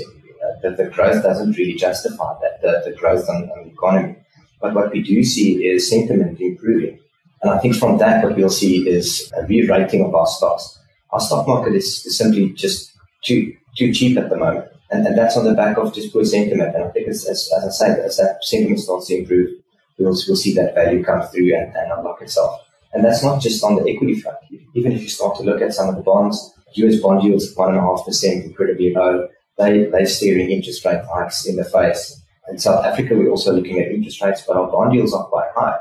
That 0.64 0.78
the 0.78 0.90
growth 0.96 1.22
doesn't 1.24 1.58
really 1.58 1.76
justify 1.76 2.34
that, 2.42 2.62
the, 2.62 2.90
the 2.90 2.96
growth 2.96 3.28
on, 3.30 3.50
on 3.52 3.66
the 3.66 3.72
economy. 3.72 4.16
But 4.62 4.74
what 4.74 4.92
we 4.92 5.02
do 5.02 5.24
see 5.24 5.66
is 5.66 5.90
sentiment 5.90 6.40
improving. 6.40 7.00
And 7.42 7.52
I 7.52 7.60
think 7.60 7.76
from 7.76 7.98
that, 8.00 8.24
what 8.24 8.36
we'll 8.36 8.50
see 8.50 8.88
is 8.88 9.32
a 9.38 9.46
re-rating 9.46 10.04
of 10.04 10.16
our 10.16 10.28
stocks. 10.28 10.80
Our 11.12 11.20
stock 11.20 11.48
market 11.48 11.76
is, 11.76 12.06
is 12.06 12.18
simply 12.18 12.52
just 12.54 12.92
too 13.24 13.54
too 13.78 13.94
cheap 13.94 14.18
at 14.18 14.30
the 14.30 14.38
moment. 14.38 14.66
And, 14.92 15.06
and 15.06 15.18
that's 15.18 15.38
on 15.38 15.46
the 15.46 15.54
back 15.54 15.78
of 15.78 15.94
just 15.94 16.12
poor 16.12 16.26
sentiment. 16.26 16.76
And 16.76 16.84
I 16.84 16.90
think, 16.90 17.08
as, 17.08 17.26
as, 17.28 17.50
I 17.64 17.70
said, 17.70 18.00
as 18.00 18.18
that 18.18 18.44
sentiment 18.44 18.80
starts 18.80 19.08
to 19.08 19.18
improve, 19.18 19.50
we'll, 19.98 20.18
we'll 20.28 20.36
see 20.36 20.54
that 20.56 20.76
value 20.76 21.04
come 21.04 21.22
through 21.28 21.56
and, 21.56 21.76
and 21.76 21.92
unlock 21.92 22.22
itself. 22.22 22.62
And 22.94 23.06
that's 23.06 23.24
not 23.24 23.42
just 23.42 23.64
on 23.64 23.76
the 23.76 23.90
equity 23.90 24.20
front. 24.20 24.38
Even 24.74 24.92
if 24.92 25.02
you 25.02 25.10
start 25.10 25.38
to 25.38 25.44
look 25.44 25.62
at 25.62 25.74
some 25.74 25.90
of 25.90 25.96
the 25.96 26.02
bonds, 26.02 26.54
US 26.74 27.00
bond 27.00 27.24
yields 27.24 27.52
at 27.52 27.58
one 27.58 27.70
and 27.70 27.78
a 27.78 27.82
half 27.82 28.06
percent, 28.06 28.46
incredibly 28.46 28.94
low. 28.94 29.28
They 29.58 29.86
they're 29.86 30.06
steering 30.06 30.52
interest 30.52 30.86
rate 30.86 31.04
hikes 31.14 31.46
in 31.46 31.56
the 31.56 31.66
face. 31.66 32.22
In 32.50 32.58
South 32.58 32.86
Africa, 32.86 33.16
we're 33.16 33.30
also 33.30 33.54
looking 33.54 33.80
at 33.80 33.92
interest 33.92 34.22
rates, 34.22 34.44
but 34.48 34.58
our 34.58 34.72
bond 34.72 34.94
yields 34.94 35.14
are 35.14 35.26
quite 35.26 35.50
high. 35.56 35.78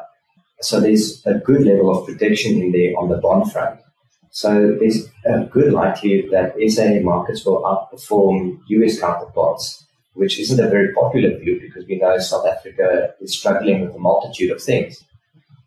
So 0.61 0.81
there's 0.81 1.25
a 1.25 1.35
good 1.35 1.63
level 1.63 1.97
of 1.97 2.07
protection 2.07 2.61
in 2.61 2.73
there 2.73 2.93
on 2.99 3.09
the 3.09 3.19
bond 3.19 3.53
front. 3.53 3.81
So 4.39 4.77
there's 4.79 5.09
a 5.27 5.47
good 5.47 5.73
likelihood 5.73 6.31
that 6.31 6.55
SA 6.71 7.01
markets 7.03 7.45
will 7.45 7.61
outperform 7.65 8.61
US 8.69 9.01
counterparts, 9.01 9.85
which 10.15 10.39
isn't 10.39 10.65
a 10.65 10.71
very 10.71 10.95
popular 10.95 11.37
view 11.41 11.61
because 11.61 11.85
we 11.89 11.99
know 11.99 12.17
South 12.19 12.47
Africa 12.47 13.15
is 13.21 13.37
struggling 13.37 13.81
with 13.81 13.97
a 13.97 13.99
multitude 13.99 14.53
of 14.53 14.63
things. 14.63 15.05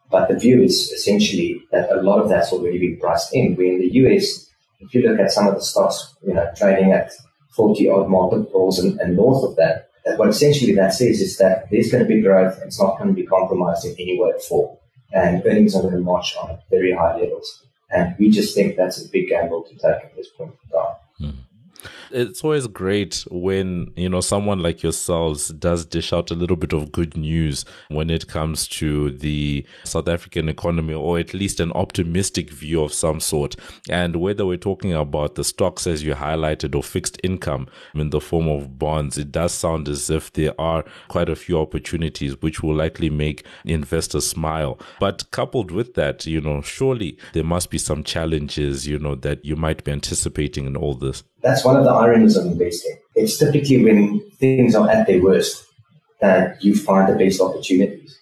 But 0.09 0.29
the 0.29 0.39
view 0.39 0.63
is 0.63 0.89
essentially 0.89 1.61
that 1.73 1.91
a 1.91 2.01
lot 2.01 2.21
of 2.21 2.29
that's 2.29 2.53
already 2.53 2.79
been 2.79 2.97
priced 2.97 3.35
in. 3.35 3.57
Where 3.57 3.73
in 3.73 3.79
the 3.79 3.91
US, 4.03 4.47
if 4.79 4.93
you 4.93 5.01
look 5.01 5.19
at 5.19 5.33
some 5.33 5.49
of 5.49 5.55
the 5.55 5.61
stocks, 5.61 6.15
you 6.25 6.33
know, 6.33 6.49
trading 6.55 6.93
at 6.93 7.11
40 7.57 7.89
odd 7.89 8.07
multiples 8.07 8.79
and, 8.79 8.97
and 9.01 9.17
north 9.17 9.43
of 9.43 9.57
that, 9.57 9.89
that 10.05 10.17
what 10.17 10.29
essentially 10.29 10.73
that 10.75 10.93
says 10.93 11.19
is 11.19 11.37
that 11.39 11.65
there's 11.71 11.91
going 11.91 12.07
to 12.07 12.07
be 12.07 12.21
growth 12.21 12.55
and 12.59 12.67
it's 12.67 12.79
not 12.79 12.97
going 12.97 13.09
to 13.09 13.21
be 13.21 13.27
compromised 13.27 13.83
in 13.83 13.91
any 13.99 14.17
way 14.17 14.31
for. 14.47 14.79
And 15.11 15.45
earnings 15.45 15.75
are 15.75 15.81
going 15.81 15.95
to 15.95 15.99
march 15.99 16.37
on 16.37 16.57
very 16.69 16.93
high 16.93 17.17
levels. 17.17 17.67
And 17.91 18.15
we 18.17 18.29
just 18.29 18.55
think 18.55 18.77
that's 18.77 19.03
a 19.03 19.09
big 19.09 19.27
gamble 19.29 19.63
to 19.63 19.73
take 19.73 20.03
at 20.03 20.15
this 20.15 20.27
point 20.29 20.51
in 20.51 20.69
time. 20.77 20.95
It's 22.13 22.43
always 22.43 22.67
great 22.67 23.25
when 23.31 23.91
you 23.95 24.09
know 24.09 24.21
someone 24.21 24.59
like 24.59 24.83
yourselves 24.83 25.49
does 25.49 25.85
dish 25.85 26.11
out 26.11 26.29
a 26.29 26.35
little 26.35 26.57
bit 26.57 26.73
of 26.73 26.91
good 26.91 27.15
news 27.15 27.63
when 27.87 28.09
it 28.09 28.27
comes 28.27 28.67
to 28.69 29.11
the 29.11 29.65
South 29.85 30.07
African 30.07 30.49
economy, 30.49 30.93
or 30.93 31.19
at 31.19 31.33
least 31.33 31.59
an 31.59 31.71
optimistic 31.71 32.49
view 32.49 32.83
of 32.83 32.93
some 32.93 33.19
sort. 33.19 33.55
And 33.89 34.17
whether 34.17 34.45
we're 34.45 34.57
talking 34.57 34.93
about 34.93 35.35
the 35.35 35.43
stocks 35.43 35.87
as 35.87 36.03
you 36.03 36.13
highlighted 36.13 36.75
or 36.75 36.83
fixed 36.83 37.17
income 37.23 37.67
in 37.95 38.09
the 38.09 38.21
form 38.21 38.47
of 38.47 38.77
bonds, 38.77 39.17
it 39.17 39.31
does 39.31 39.53
sound 39.53 39.87
as 39.87 40.09
if 40.09 40.33
there 40.33 40.59
are 40.59 40.83
quite 41.07 41.29
a 41.29 41.35
few 41.35 41.59
opportunities 41.59 42.41
which 42.41 42.61
will 42.61 42.75
likely 42.75 43.09
make 43.09 43.45
investors 43.63 44.27
smile. 44.27 44.79
But 44.99 45.31
coupled 45.31 45.71
with 45.71 45.93
that, 45.93 46.25
you 46.25 46.41
know, 46.41 46.61
surely 46.61 47.17
there 47.33 47.43
must 47.43 47.69
be 47.69 47.77
some 47.77 48.03
challenges, 48.03 48.87
you 48.87 48.99
know, 48.99 49.15
that 49.15 49.45
you 49.45 49.55
might 49.55 49.83
be 49.83 49.91
anticipating 49.91 50.65
in 50.65 50.75
all 50.75 50.93
this. 50.95 51.23
That's 51.41 51.65
one 51.65 51.75
of 51.75 51.83
the 51.83 51.91
ironies 51.91 52.37
of 52.37 52.45
investing. 52.45 52.97
It's 53.15 53.37
typically 53.37 53.83
when 53.83 54.29
things 54.31 54.75
are 54.75 54.89
at 54.89 55.07
their 55.07 55.21
worst 55.21 55.65
that 56.19 56.63
you 56.63 56.75
find 56.75 57.11
the 57.11 57.17
best 57.17 57.41
opportunities. 57.41 58.17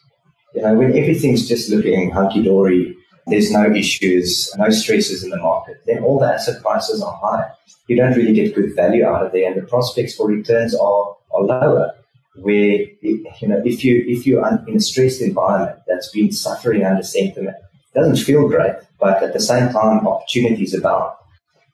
You 0.55 0.61
know, 0.61 0.73
when 0.73 0.97
everything's 0.97 1.47
just 1.47 1.69
looking 1.69 2.11
hunky 2.11 2.43
dory 2.43 2.95
there's 3.29 3.51
no 3.51 3.71
issues, 3.71 4.51
no 4.57 4.69
stresses 4.69 5.23
in 5.23 5.29
the 5.29 5.37
market, 5.37 5.77
then 5.85 6.03
all 6.03 6.19
the 6.19 6.25
asset 6.25 6.61
prices 6.61 7.01
are 7.01 7.17
high. 7.21 7.51
You 7.87 7.95
don't 7.95 8.15
really 8.15 8.33
get 8.33 8.55
good 8.55 8.75
value 8.75 9.05
out 9.05 9.25
of 9.25 9.31
there, 9.31 9.51
and 9.51 9.61
the 9.61 9.65
prospects 9.65 10.15
for 10.15 10.27
returns 10.27 10.75
are, 10.75 11.15
are 11.31 11.43
lower. 11.43 11.95
Where 12.35 12.85
you 13.01 13.47
know 13.47 13.61
if 13.65 13.83
you 13.83 14.05
if 14.07 14.25
you're 14.25 14.47
in 14.67 14.77
a 14.77 14.79
stressed 14.79 15.21
environment 15.21 15.79
that's 15.87 16.09
been 16.09 16.31
suffering 16.31 16.85
under 16.85 17.03
sentiment, 17.03 17.57
it 17.57 17.99
doesn't 17.99 18.23
feel 18.23 18.47
great, 18.47 18.75
but 18.99 19.21
at 19.21 19.33
the 19.33 19.39
same 19.39 19.73
time, 19.73 20.07
opportunities 20.07 20.73
abound. 20.73 21.13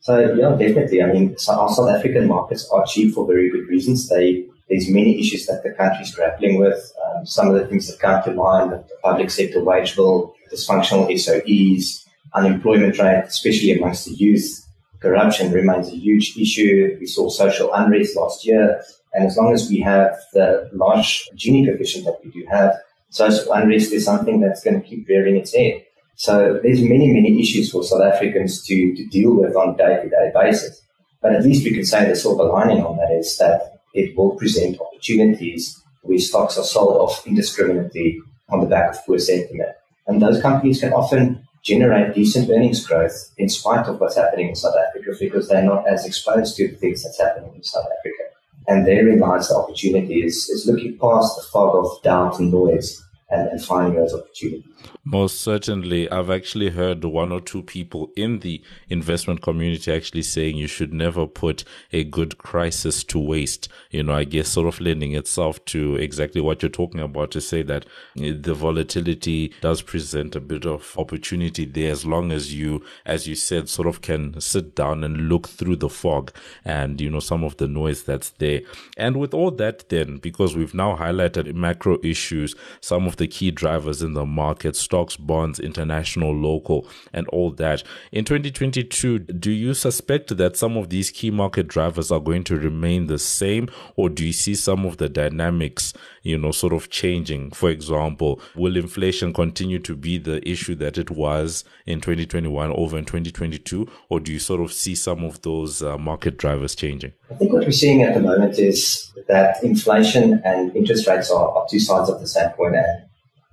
So 0.05 0.19
yeah, 0.19 0.55
definitely. 0.55 1.01
I 1.01 1.11
mean, 1.11 1.35
so 1.35 1.53
our 1.53 1.69
South 1.73 1.89
African 1.89 2.27
markets 2.27 2.69
are 2.71 2.85
cheap 2.85 3.15
for 3.15 3.25
very 3.25 3.49
good 3.49 3.67
reasons. 3.67 4.07
They 4.07 4.45
there's 4.69 4.87
many 4.87 5.19
issues 5.19 5.47
that 5.47 5.63
the 5.63 5.71
country 5.71 6.03
is 6.03 6.13
grappling 6.13 6.59
with. 6.59 6.93
Um, 7.03 7.25
some 7.25 7.47
of 7.47 7.55
the 7.55 7.65
things 7.65 7.87
that 7.87 7.99
come 7.99 8.21
to 8.21 8.31
mind: 8.31 8.71
the 8.73 8.97
public 9.03 9.31
sector 9.31 9.63
wage 9.63 9.95
bill, 9.95 10.35
dysfunctional 10.53 11.09
SOEs, 11.09 12.05
unemployment 12.35 12.99
rate, 12.99 13.23
especially 13.25 13.71
amongst 13.71 14.05
the 14.05 14.11
youth. 14.11 14.63
Corruption 14.99 15.51
remains 15.51 15.87
a 15.87 15.95
huge 15.95 16.37
issue. 16.37 16.97
We 16.99 17.07
saw 17.07 17.27
social 17.29 17.73
unrest 17.73 18.15
last 18.15 18.45
year, 18.45 18.83
and 19.15 19.25
as 19.25 19.37
long 19.37 19.53
as 19.55 19.67
we 19.71 19.79
have 19.79 20.15
the 20.33 20.69
large 20.71 21.27
Gini 21.35 21.65
coefficient 21.65 22.05
that 22.05 22.19
we 22.23 22.29
do 22.29 22.45
have, 22.51 22.75
social 23.09 23.51
unrest 23.53 23.91
is 23.91 24.05
something 24.05 24.39
that's 24.39 24.63
going 24.63 24.79
to 24.79 24.87
keep 24.87 25.09
rearing 25.09 25.35
its 25.37 25.55
head. 25.55 25.83
So 26.15 26.59
there's 26.63 26.81
many, 26.81 27.11
many 27.11 27.39
issues 27.39 27.71
for 27.71 27.83
South 27.83 28.01
Africans 28.01 28.63
to, 28.65 28.95
to 28.95 29.05
deal 29.07 29.35
with 29.35 29.55
on 29.55 29.73
a 29.73 29.77
day-to-day 29.77 30.31
basis. 30.33 30.81
But 31.21 31.35
at 31.35 31.43
least 31.43 31.65
we 31.65 31.73
can 31.73 31.85
say 31.85 32.07
the 32.07 32.15
silver 32.15 32.43
lining 32.43 32.83
on 32.83 32.97
that 32.97 33.11
is 33.11 33.37
that 33.37 33.79
it 33.93 34.15
will 34.17 34.35
present 34.35 34.79
opportunities 34.79 35.81
where 36.03 36.19
stocks 36.19 36.57
are 36.57 36.63
sold 36.63 36.97
off 36.97 37.25
indiscriminately 37.25 38.19
on 38.49 38.61
the 38.61 38.67
back 38.67 38.91
of 38.91 39.05
poor 39.05 39.17
sentiment. 39.17 39.69
And 40.07 40.21
those 40.21 40.41
companies 40.41 40.79
can 40.79 40.93
often 40.93 41.45
generate 41.63 42.13
decent 42.13 42.49
earnings 42.49 42.85
growth 42.85 43.31
in 43.37 43.49
spite 43.49 43.87
of 43.87 43.99
what's 43.99 44.15
happening 44.15 44.49
in 44.49 44.55
South 44.55 44.75
Africa 44.87 45.13
because 45.19 45.47
they're 45.47 45.63
not 45.63 45.87
as 45.87 46.05
exposed 46.05 46.55
to 46.57 46.67
the 46.67 46.75
things 46.75 47.03
that's 47.03 47.19
happening 47.19 47.51
in 47.55 47.63
South 47.63 47.87
Africa. 47.99 48.23
And 48.67 48.85
therein 48.85 49.19
lies 49.19 49.49
the 49.49 49.55
opportunity 49.55 50.23
is, 50.23 50.47
is 50.49 50.67
looking 50.67 50.97
past 50.97 51.35
the 51.35 51.47
fog 51.51 51.75
of 51.75 52.03
doubt 52.03 52.39
and 52.39 52.51
noise 52.51 53.03
and, 53.29 53.49
and 53.49 53.95
those 53.97 54.13
opportunities. 54.13 54.63
Most 55.03 55.41
certainly. 55.41 56.09
I've 56.09 56.29
actually 56.29 56.69
heard 56.69 57.03
one 57.03 57.31
or 57.31 57.39
two 57.39 57.63
people 57.63 58.11
in 58.15 58.39
the 58.39 58.61
investment 58.89 59.41
community 59.41 59.91
actually 59.91 60.21
saying 60.21 60.57
you 60.57 60.67
should 60.67 60.93
never 60.93 61.25
put 61.25 61.63
a 61.91 62.03
good 62.03 62.37
crisis 62.37 63.03
to 63.05 63.19
waste. 63.19 63.67
You 63.91 64.03
know, 64.03 64.13
I 64.13 64.23
guess 64.23 64.49
sort 64.49 64.67
of 64.67 64.79
lending 64.79 65.13
itself 65.13 65.63
to 65.65 65.95
exactly 65.95 66.41
what 66.41 66.61
you're 66.61 66.69
talking 66.69 67.01
about 67.01 67.31
to 67.31 67.41
say 67.41 67.63
that 67.63 67.85
eh, 68.19 68.33
the 68.39 68.53
volatility 68.53 69.53
does 69.61 69.81
present 69.81 70.35
a 70.35 70.39
bit 70.39 70.65
of 70.65 70.95
opportunity 70.97 71.65
there 71.65 71.91
as 71.91 72.05
long 72.05 72.31
as 72.31 72.53
you, 72.53 72.83
as 73.05 73.27
you 73.27 73.35
said, 73.35 73.69
sort 73.69 73.87
of 73.87 74.01
can 74.01 74.39
sit 74.39 74.75
down 74.75 75.03
and 75.03 75.29
look 75.29 75.47
through 75.47 75.75
the 75.77 75.89
fog 75.89 76.31
and, 76.63 77.01
you 77.01 77.09
know, 77.09 77.19
some 77.19 77.43
of 77.43 77.57
the 77.57 77.67
noise 77.67 78.03
that's 78.03 78.31
there. 78.31 78.61
And 78.97 79.17
with 79.17 79.33
all 79.33 79.51
that 79.51 79.89
then, 79.89 80.17
because 80.17 80.55
we've 80.55 80.73
now 80.73 80.95
highlighted 80.95 81.53
macro 81.53 81.97
issues, 82.03 82.55
some 82.81 83.07
of 83.07 83.17
the 83.17 83.24
key 83.27 83.51
drivers 83.51 84.01
in 84.01 84.13
the 84.13 84.25
market, 84.25 84.75
stocks, 84.75 85.17
bonds, 85.17 85.59
international, 85.59 86.33
local, 86.33 86.87
and 87.13 87.27
all 87.29 87.51
that. 87.51 87.83
In 88.11 88.25
2022, 88.25 89.19
do 89.19 89.51
you 89.51 89.73
suspect 89.73 90.37
that 90.37 90.57
some 90.57 90.77
of 90.77 90.89
these 90.89 91.11
key 91.11 91.31
market 91.31 91.67
drivers 91.67 92.11
are 92.11 92.19
going 92.19 92.43
to 92.45 92.57
remain 92.57 93.07
the 93.07 93.19
same, 93.19 93.69
or 93.95 94.09
do 94.09 94.25
you 94.25 94.33
see 94.33 94.55
some 94.55 94.85
of 94.85 94.97
the 94.97 95.09
dynamics, 95.09 95.93
you 96.23 96.37
know, 96.37 96.51
sort 96.51 96.73
of 96.73 96.89
changing? 96.89 97.51
For 97.51 97.69
example, 97.69 98.41
will 98.55 98.77
inflation 98.77 99.33
continue 99.33 99.79
to 99.79 99.95
be 99.95 100.17
the 100.17 100.47
issue 100.47 100.75
that 100.75 100.97
it 100.97 101.09
was 101.11 101.63
in 101.85 102.01
2021 102.01 102.71
over 102.71 102.97
in 102.97 103.05
2022, 103.05 103.89
or 104.09 104.19
do 104.19 104.31
you 104.31 104.39
sort 104.39 104.61
of 104.61 104.71
see 104.71 104.95
some 104.95 105.23
of 105.23 105.41
those 105.41 105.81
uh, 105.81 105.97
market 105.97 106.37
drivers 106.37 106.75
changing? 106.75 107.13
I 107.29 107.35
think 107.35 107.53
what 107.53 107.63
we're 107.63 107.71
seeing 107.71 108.03
at 108.03 108.13
the 108.13 108.19
moment 108.19 108.59
is 108.59 109.11
that 109.27 109.63
inflation 109.63 110.41
and 110.43 110.75
interest 110.75 111.07
rates 111.07 111.31
are, 111.31 111.49
are 111.49 111.65
two 111.69 111.79
sides 111.79 112.09
of 112.09 112.19
the 112.19 112.27
same 112.27 112.49
coin, 112.51 112.75
and 112.75 113.03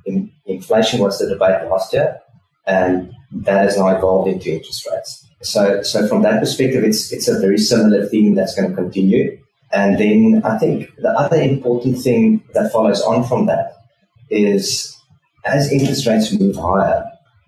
in, 0.04 0.30
inflation 0.47 1.00
was 1.00 1.18
the 1.18 1.28
debate 1.28 1.68
last 1.68 1.92
year, 1.92 2.21
and 2.66 3.12
that 3.32 3.62
has 3.64 3.78
now 3.78 3.97
evolved 3.97 4.28
into 4.28 4.52
interest 4.52 4.88
rates. 4.90 5.26
So, 5.42 5.82
so 5.82 6.06
from 6.06 6.23
that 6.23 6.40
perspective, 6.40 6.85
it's 6.85 7.12
it's 7.12 7.28
a 7.28 7.40
very 7.40 7.59
similar 7.59 8.06
theme 8.06 8.35
that's 8.35 8.54
going 8.54 8.71
to 8.71 8.76
continue. 8.76 9.38
And 9.73 9.99
then 9.99 10.42
I 10.44 10.59
think 10.59 10.94
the 10.99 11.11
other 11.11 11.40
important 11.40 11.99
thing 11.99 12.42
that 12.52 12.71
follows 12.71 13.00
on 13.02 13.25
from 13.25 13.47
that 13.47 13.73
is 14.30 14.97
as 15.44 15.73
interest 15.73 16.06
rates 16.06 16.32
move 16.32 16.56
higher, 16.56 17.04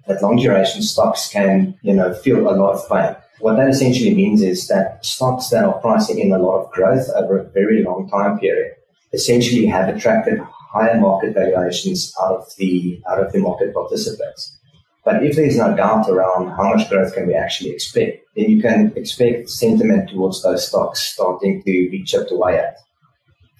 that 0.06 0.22
long 0.22 0.36
duration 0.36 0.82
stocks 0.82 1.28
can, 1.28 1.78
you 1.82 1.94
know, 1.94 2.12
feel 2.12 2.48
a 2.48 2.56
lot 2.56 2.74
of 2.74 2.88
pain. 2.88 3.14
What 3.40 3.56
that 3.56 3.68
essentially 3.68 4.14
means 4.14 4.42
is 4.42 4.68
that 4.68 5.04
stocks 5.04 5.48
that 5.48 5.64
are 5.64 5.80
pricing 5.80 6.18
in 6.18 6.32
a 6.32 6.38
lot 6.38 6.62
of 6.62 6.70
growth 6.72 7.08
over 7.14 7.38
a 7.38 7.50
very 7.50 7.82
long 7.82 8.08
time 8.08 8.38
period 8.38 8.72
essentially 9.12 9.66
have 9.66 9.94
attracted 9.94 10.40
higher 10.74 11.00
market 11.00 11.34
valuations 11.34 12.12
out 12.20 12.36
of 12.38 12.44
the 12.58 13.00
out 13.08 13.20
of 13.24 13.32
the 13.32 13.38
market 13.38 13.72
participants. 13.72 14.58
But 15.04 15.22
if 15.22 15.36
there's 15.36 15.58
no 15.58 15.76
doubt 15.76 16.08
around 16.08 16.48
how 16.56 16.74
much 16.74 16.88
growth 16.88 17.14
can 17.14 17.26
we 17.26 17.34
actually 17.34 17.70
expect, 17.70 18.24
then 18.34 18.50
you 18.50 18.60
can 18.60 18.92
expect 18.96 19.50
sentiment 19.50 20.10
towards 20.10 20.42
those 20.42 20.66
stocks 20.66 21.00
starting 21.00 21.62
to 21.62 21.90
be 21.90 22.02
chipped 22.04 22.32
away 22.32 22.58
at. 22.58 22.78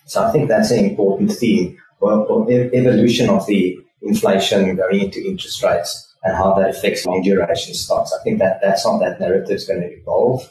So 0.07 0.25
I 0.25 0.33
think 0.33 0.49
that's 0.49 0.71
an 0.71 0.85
important 0.85 1.33
theme, 1.33 1.79
or, 2.01 2.51
evolution 2.51 3.29
of 3.29 3.47
the 3.47 3.79
inflation 4.03 4.77
going 4.77 5.01
into 5.01 5.27
interest 5.27 5.63
rates 5.63 6.15
and 6.25 6.35
how 6.37 6.55
that 6.55 6.71
affects 6.71 7.05
long 7.07 7.23
duration 7.23 7.75
stocks. 7.75 8.13
I 8.19 8.23
think 8.23 8.39
that 8.39 8.61
that's 8.63 8.85
how 8.85 8.99
that 8.99 9.21
narrative 9.21 9.57
is 9.57 9.67
going 9.67 9.83
to 9.83 9.89
evolve. 9.89 10.51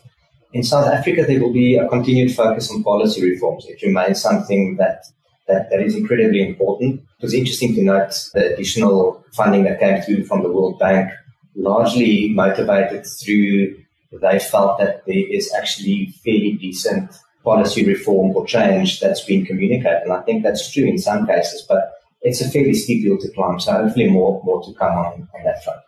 In 0.54 0.64
South 0.64 0.86
Africa, 0.86 1.26
there 1.26 1.40
will 1.40 1.54
be 1.54 1.76
a 1.76 1.88
continued 1.88 2.36
focus 2.36 2.70
on 2.72 2.84
policy 2.84 3.28
reforms. 3.28 3.66
It 3.68 3.82
remains 3.82 4.22
something 4.22 4.78
that 4.78 5.04
that, 5.48 5.70
that 5.70 5.82
is 5.82 5.96
incredibly 5.96 6.48
important. 6.48 7.02
It 7.20 7.24
was 7.24 7.34
interesting 7.34 7.76
to 7.76 7.84
note 7.84 8.30
the 8.34 8.54
additional 8.54 9.24
funding 9.34 9.64
that 9.64 9.80
came 9.80 10.02
through 10.02 10.26
from 10.26 10.44
the 10.44 10.52
World 10.52 10.80
Bank, 10.80 11.12
largely 11.56 12.30
motivated 12.30 13.06
through 13.06 13.84
they 14.22 14.40
felt 14.40 14.80
that 14.80 15.06
there 15.06 15.28
is 15.32 15.52
actually 15.54 16.14
fairly 16.24 16.54
decent 16.54 17.12
policy 17.44 17.86
reform 17.86 18.36
or 18.36 18.46
change 18.46 19.00
that's 19.00 19.24
been 19.24 19.46
communicated. 19.46 20.04
And 20.04 20.14
I 20.14 20.22
think 20.22 20.44
that's 20.44 20.72
true 20.72 20.86
in 20.86 20.98
some 20.98 21.26
cases, 21.26 21.66
but 21.68 21.94
it's 22.22 22.42
a 22.42 22.50
fairly 22.50 22.74
steep 22.74 23.04
hill 23.04 23.18
to 23.18 23.30
climb. 23.32 23.60
So 23.60 23.74
hopefully 23.74 24.10
more, 24.10 24.42
more 24.44 24.64
to 24.64 24.74
come 24.74 24.94
on, 24.94 25.28
on 25.34 25.44
that 25.44 25.64
front. 25.64 25.82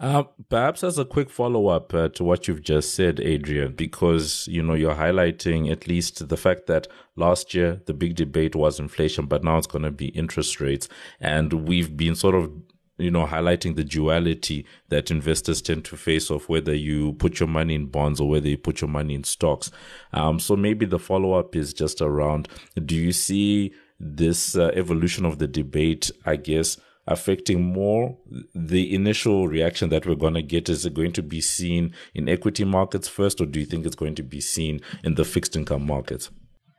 Uh, 0.00 0.22
perhaps 0.48 0.84
as 0.84 0.96
a 0.96 1.04
quick 1.04 1.28
follow 1.28 1.66
up 1.66 1.92
uh, 1.92 2.08
to 2.10 2.22
what 2.22 2.46
you've 2.46 2.62
just 2.62 2.94
said, 2.94 3.16
Adriaan, 3.16 3.76
because 3.76 4.46
you 4.46 4.62
know 4.62 4.74
you're 4.74 4.94
highlighting 4.94 5.70
at 5.72 5.88
least 5.88 6.28
the 6.28 6.36
fact 6.36 6.66
that 6.68 6.86
last 7.16 7.52
year 7.52 7.80
the 7.86 7.94
big 7.94 8.14
debate 8.14 8.54
was 8.54 8.78
inflation, 8.78 9.26
but 9.26 9.42
now 9.42 9.58
it's 9.58 9.66
going 9.66 9.82
to 9.82 9.90
be 9.90 10.08
interest 10.08 10.60
rates, 10.60 10.88
and 11.20 11.52
we've 11.66 11.96
been 11.96 12.14
sort 12.14 12.36
of 12.36 12.52
you 12.96 13.10
know 13.10 13.26
highlighting 13.26 13.74
the 13.74 13.82
duality 13.82 14.64
that 14.88 15.10
investors 15.10 15.60
tend 15.60 15.84
to 15.86 15.96
face 15.96 16.30
of 16.30 16.48
whether 16.48 16.74
you 16.74 17.14
put 17.14 17.40
your 17.40 17.48
money 17.48 17.74
in 17.74 17.86
bonds 17.86 18.20
or 18.20 18.28
whether 18.28 18.48
you 18.48 18.56
put 18.56 18.80
your 18.80 18.90
money 18.90 19.14
in 19.14 19.24
stocks. 19.24 19.72
Um, 20.12 20.38
so 20.38 20.54
maybe 20.54 20.86
the 20.86 21.00
follow 21.00 21.32
up 21.32 21.56
is 21.56 21.74
just 21.74 22.00
around: 22.00 22.48
Do 22.84 22.94
you 22.94 23.10
see 23.10 23.74
this 23.98 24.54
uh, 24.54 24.70
evolution 24.74 25.24
of 25.24 25.40
the 25.40 25.48
debate? 25.48 26.12
I 26.24 26.36
guess 26.36 26.76
affecting 27.08 27.62
more 27.62 28.16
the 28.54 28.94
initial 28.94 29.48
reaction 29.48 29.88
that 29.88 30.06
we're 30.06 30.14
going 30.14 30.34
to 30.34 30.42
get. 30.42 30.68
Is 30.68 30.86
it 30.86 30.94
going 30.94 31.12
to 31.12 31.22
be 31.22 31.40
seen 31.40 31.94
in 32.14 32.28
equity 32.28 32.64
markets 32.64 33.08
first 33.08 33.40
or 33.40 33.46
do 33.46 33.58
you 33.58 33.66
think 33.66 33.86
it's 33.86 33.96
going 33.96 34.14
to 34.16 34.22
be 34.22 34.40
seen 34.40 34.80
in 35.02 35.14
the 35.14 35.24
fixed 35.24 35.56
income 35.56 35.86
markets? 35.86 36.30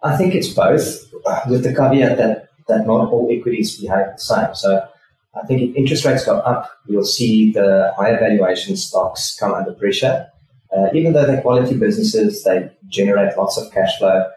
I 0.04 0.16
think 0.16 0.36
it's 0.36 0.50
both 0.50 1.12
with 1.50 1.64
the 1.64 1.74
caveat 1.76 2.18
that 2.18 2.50
that 2.68 2.86
not 2.86 3.10
all 3.10 3.28
equities 3.32 3.82
behave 3.82 4.06
the 4.16 4.22
same. 4.22 4.56
So 4.56 4.88
i 5.36 5.46
think 5.46 5.62
if 5.62 5.76
interest 5.76 6.06
rates 6.06 6.26
go 6.26 6.38
up 6.40 6.72
we'll 6.88 7.06
see 7.06 7.52
the 7.52 7.94
higher 7.96 8.18
valuation 8.20 8.76
stocks 8.76 9.38
come 9.40 9.54
under 9.54 9.74
pressure. 9.74 10.28
Uh, 10.76 10.88
even 10.94 11.14
though 11.14 11.26
they're 11.26 11.42
quality 11.42 11.76
businesses 11.76 12.44
they 12.44 12.70
generate 12.88 13.36
lots 13.38 13.58
of 13.58 13.72
cash 13.72 13.98
flow 13.98 14.28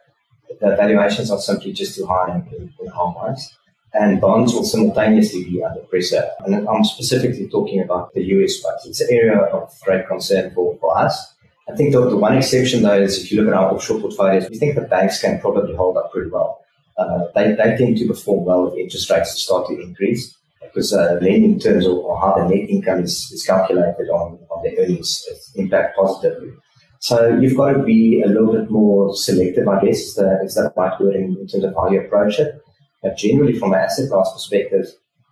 the 0.60 0.76
valuations 0.76 1.30
are 1.30 1.38
simply 1.38 1.72
just 1.72 1.94
too 1.96 2.06
high 2.06 2.34
in, 2.34 2.40
in, 2.54 2.72
in 2.80 2.88
our 2.92 3.12
minds 3.14 3.54
and 3.94 4.20
bonds 4.20 4.54
will 4.54 4.64
simultaneously 4.64 5.44
be 5.44 5.62
under 5.62 5.80
pressure. 5.82 6.28
And 6.40 6.66
I'm 6.68 6.84
specifically 6.84 7.48
talking 7.48 7.80
about 7.80 8.12
the 8.14 8.22
US 8.22 8.54
space. 8.54 8.86
It's 8.86 9.00
an 9.00 9.08
area 9.10 9.38
of 9.38 9.72
great 9.82 10.06
concern 10.06 10.52
for, 10.54 10.76
for 10.78 10.96
us. 10.96 11.34
I 11.68 11.76
think 11.76 11.92
the, 11.92 12.08
the 12.08 12.16
one 12.16 12.36
exception 12.36 12.82
though 12.82 13.00
is 13.00 13.22
if 13.22 13.30
you 13.30 13.40
look 13.40 13.52
at 13.52 13.58
our 13.58 13.72
offshore 13.72 14.00
portfolios, 14.00 14.48
we 14.50 14.58
think 14.58 14.74
the 14.74 14.82
banks 14.82 15.20
can 15.20 15.40
probably 15.40 15.74
hold 15.74 15.96
up 15.96 16.10
pretty 16.12 16.30
well. 16.30 16.60
Uh, 16.96 17.26
they, 17.34 17.52
they 17.52 17.76
tend 17.76 17.96
to 17.98 18.06
perform 18.06 18.44
well 18.44 18.68
if 18.68 18.78
interest 18.78 19.10
rates 19.10 19.42
start 19.42 19.66
to 19.68 19.80
increase 19.80 20.36
because 20.62 20.92
uh, 20.92 21.18
lending 21.20 21.58
terms 21.58 21.86
or, 21.86 22.02
or, 22.02 22.18
how 22.20 22.34
the 22.34 22.48
net 22.48 22.68
income 22.68 23.00
is, 23.00 23.30
is 23.32 23.44
calculated 23.44 24.08
on, 24.08 24.38
on 24.50 24.62
the 24.62 24.78
earnings 24.78 25.26
impact 25.56 25.96
positively. 25.96 26.52
So 27.00 27.36
you've 27.36 27.56
got 27.56 27.72
to 27.72 27.82
be 27.82 28.22
a 28.22 28.28
little 28.28 28.52
bit 28.52 28.70
more 28.70 29.14
selective, 29.14 29.66
I 29.66 29.84
guess, 29.84 29.98
is 29.98 30.18
is 30.18 30.54
the 30.54 30.72
right 30.76 31.00
word 31.00 31.16
in, 31.16 31.36
in 31.40 31.48
terms 31.48 31.64
of 31.64 31.74
how 31.74 31.90
you 31.90 32.00
approach 32.00 32.38
it. 32.38 32.62
But 33.02 33.16
generally, 33.16 33.58
from 33.58 33.72
an 33.72 33.80
asset 33.80 34.10
class 34.10 34.32
perspective, 34.32 34.86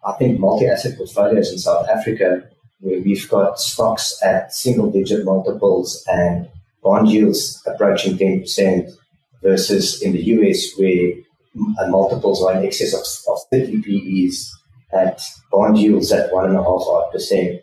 I 0.05 0.13
think 0.13 0.41
multi-asset 0.41 0.97
portfolios 0.97 1.53
in 1.53 1.59
South 1.59 1.89
Africa 1.89 2.43
where 2.81 3.01
we've 3.01 3.29
got 3.29 3.61
stocks 3.61 4.19
at 4.23 4.55
single 4.55 4.91
digit 4.91 5.25
multiples 5.25 6.05
and 6.09 6.49
bond 6.83 7.09
yields 7.09 7.63
approaching 7.67 8.17
10% 8.17 8.91
versus 9.43 10.03
in 10.03 10.13
the 10.13 10.23
US 10.35 10.73
where 10.79 11.13
multiples 11.89 12.43
are 12.43 12.55
in 12.55 12.65
excess 12.65 12.95
of, 12.95 13.35
of 13.35 13.41
30 13.51 13.83
PEs 13.83 14.53
at 14.93 15.21
bond 15.53 15.79
yields 15.79 16.11
at 16.13 16.33
one 16.33 16.47
and 16.47 16.57
a 16.57 16.63
half 16.63 16.83
odd 16.87 17.13
percent. 17.13 17.61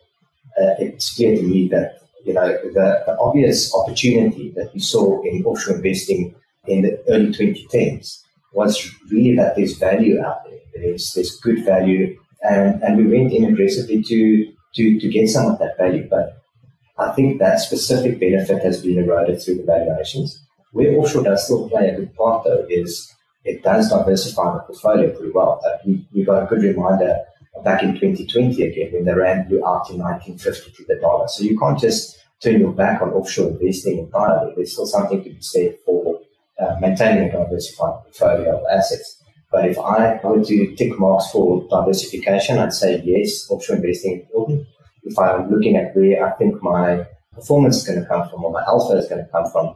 Uh, 0.60 0.74
it's 0.80 1.16
clear 1.16 1.36
to 1.36 1.44
me 1.44 1.68
that 1.68 2.00
you 2.26 2.34
know 2.34 2.48
the, 2.48 3.04
the 3.06 3.18
obvious 3.20 3.74
opportunity 3.74 4.52
that 4.56 4.74
we 4.74 4.80
saw 4.80 5.22
in 5.24 5.44
offshore 5.46 5.76
investing 5.76 6.36
in 6.68 6.82
the 6.82 7.04
early 7.10 7.28
2010s 7.28 8.24
was 8.58 8.92
really 9.12 9.36
that 9.36 9.56
there's 9.56 9.78
value 9.78 10.20
out 10.20 10.44
there. 10.46 10.60
There's, 10.74 11.12
there's 11.14 11.40
good 11.40 11.64
value. 11.64 12.18
And, 12.42 12.82
and 12.82 12.98
we 12.98 13.06
went 13.06 13.32
in 13.32 13.46
aggressively 13.46 14.02
to, 14.04 14.20
to, 14.76 15.00
to 15.00 15.08
get 15.10 15.30
some 15.30 15.46
of 15.46 15.60
that 15.60 15.78
value. 15.78 16.08
But 16.10 16.42
I 16.98 17.12
think 17.12 17.38
that 17.38 17.60
specific 17.60 18.20
benefit 18.20 18.64
has 18.64 18.82
been 18.82 18.98
eroded 18.98 19.42
through 19.42 19.58
the 19.58 19.64
valuations. 19.64 20.44
Where 20.72 20.98
offshore 20.98 21.24
does 21.24 21.46
still 21.46 21.70
play 21.70 21.90
a 21.90 21.98
good 21.98 22.16
part, 22.16 22.46
though, 22.46 22.66
is 22.68 23.14
it 23.46 23.64
does 23.64 23.90
diversify 23.90 24.54
the 24.54 24.60
portfolio 24.62 25.16
pretty 25.16 25.32
well. 25.34 25.62
Uh, 25.64 25.78
we, 25.86 26.08
we 26.14 26.26
got 26.26 26.44
a 26.44 26.48
good 26.48 26.64
reminder 26.64 27.16
back 27.64 27.84
in 27.84 27.94
2020 27.94 28.64
again 28.64 28.92
when 28.92 29.06
the 29.06 29.16
rand 29.16 29.50
blew 29.50 29.66
out 29.66 29.90
in 29.90 30.00
1950 30.00 30.72
to 30.72 30.86
the 30.88 31.00
dollar. 31.00 31.28
So 31.28 31.44
you 31.44 31.58
can't 31.60 31.80
just 31.80 32.18
turn 32.42 32.60
your 32.60 32.74
back 32.74 33.02
on 33.02 33.10
offshore 33.10 33.52
investing 33.52 34.00
entirely. 34.00 34.54
There's 34.56 34.74
still 34.74 34.86
something 34.88 35.24
to 35.24 35.30
be 35.30 35.42
said 35.42 35.78
for 35.86 36.22
uh, 36.60 36.76
maintaining 36.80 37.30
a 37.30 37.32
diversified 37.32 38.04
portfolio 38.04 38.60
of 38.60 38.66
assets. 38.72 39.22
But 39.52 39.70
if 39.70 39.78
I 39.80 40.20
were 40.24 40.44
to 40.44 40.76
tick 40.76 41.00
marks 41.00 41.32
for 41.32 41.68
diversification, 41.70 42.60
I'd 42.60 42.74
say 42.74 43.02
yes, 43.04 43.50
offshore 43.50 43.78
investing 43.78 44.18
is 44.18 44.22
important. 44.22 44.68
If 45.04 45.18
I'm 45.18 45.50
looking 45.50 45.78
at 45.78 45.96
where 45.96 46.26
I 46.28 46.32
think 46.38 46.62
my 46.62 47.06
performance 47.34 47.78
is 47.78 47.88
going 47.88 48.02
to 48.02 48.06
come 48.06 48.28
from 48.30 48.44
or 48.44 48.52
my 48.52 48.64
alpha 48.64 48.98
is 48.98 49.08
going 49.08 49.24
to 49.24 49.32
come 49.32 49.50
from, 49.50 49.76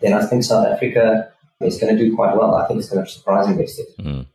then 0.00 0.12
I 0.12 0.24
think 0.24 0.44
South 0.44 0.66
Africa 0.66 1.32
is 1.60 1.78
going 1.78 1.96
to 1.96 2.02
do 2.02 2.14
quite 2.14 2.36
well. 2.36 2.54
I 2.54 2.66
think 2.68 2.80
it's 2.80 2.88
going 2.88 3.04
to 3.04 3.10
surprise 3.10 3.48
investors. 3.48 3.86
Mm. 3.98 4.26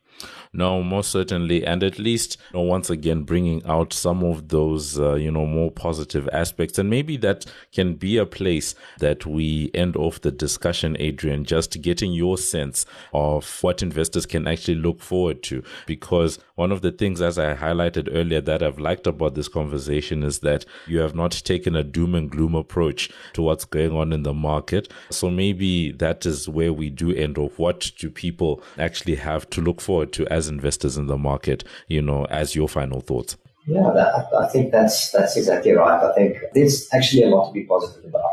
No, 0.51 0.81
most 0.81 1.11
certainly, 1.11 1.63
and 1.63 1.83
at 1.83 1.99
least 1.99 2.37
you 2.51 2.59
know, 2.59 2.65
once 2.65 2.89
again 2.89 3.21
bringing 3.21 3.63
out 3.67 3.93
some 3.93 4.23
of 4.23 4.47
those 4.47 4.99
uh, 4.99 5.13
you 5.13 5.29
know 5.29 5.45
more 5.45 5.69
positive 5.69 6.27
aspects, 6.33 6.79
and 6.79 6.89
maybe 6.89 7.17
that 7.17 7.45
can 7.71 7.93
be 7.93 8.17
a 8.17 8.25
place 8.25 8.73
that 8.97 9.27
we 9.27 9.69
end 9.75 9.95
off 9.95 10.21
the 10.21 10.31
discussion, 10.31 10.97
Adriaan. 10.99 11.45
Just 11.45 11.79
getting 11.83 12.13
your 12.13 12.35
sense 12.35 12.87
of 13.13 13.61
what 13.61 13.83
investors 13.83 14.25
can 14.25 14.47
actually 14.47 14.79
look 14.79 15.01
forward 15.01 15.43
to, 15.43 15.63
because 15.85 16.39
one 16.55 16.71
of 16.71 16.81
the 16.81 16.91
things, 16.91 17.21
as 17.21 17.37
I 17.37 17.53
highlighted 17.53 18.09
earlier, 18.11 18.41
that 18.41 18.63
I've 18.63 18.79
liked 18.79 19.05
about 19.05 19.35
this 19.35 19.47
conversation 19.47 20.23
is 20.23 20.39
that 20.39 20.65
you 20.87 20.97
have 20.99 21.13
not 21.13 21.31
taken 21.31 21.75
a 21.75 21.83
doom 21.83 22.15
and 22.15 22.29
gloom 22.29 22.55
approach 22.55 23.11
to 23.33 23.43
what's 23.43 23.65
going 23.65 23.95
on 23.95 24.11
in 24.11 24.23
the 24.23 24.33
market. 24.33 24.91
So 25.11 25.29
maybe 25.29 25.91
that 25.91 26.25
is 26.25 26.49
where 26.49 26.73
we 26.73 26.89
do 26.89 27.13
end 27.13 27.37
off. 27.37 27.59
What 27.59 27.91
do 27.99 28.09
people 28.09 28.63
actually 28.79 29.15
have 29.15 29.47
to 29.51 29.61
look 29.61 29.79
forward 29.79 30.11
to? 30.13 30.38
as 30.38 30.38
investors 30.47 30.97
in 30.97 31.07
the 31.07 31.17
market, 31.17 31.63
you 31.87 32.01
know, 32.01 32.25
as 32.25 32.55
your 32.55 32.69
final 32.69 33.01
thoughts? 33.01 33.37
Yeah, 33.67 33.91
that, 33.93 34.27
I 34.33 34.47
think 34.47 34.71
that's 34.71 35.11
that's 35.11 35.37
exactly 35.37 35.71
right. 35.71 36.01
I 36.03 36.13
think 36.13 36.37
there's 36.53 36.87
actually 36.93 37.23
a 37.23 37.27
lot 37.29 37.47
to 37.47 37.53
be 37.53 37.65
positive 37.65 38.05
about. 38.05 38.31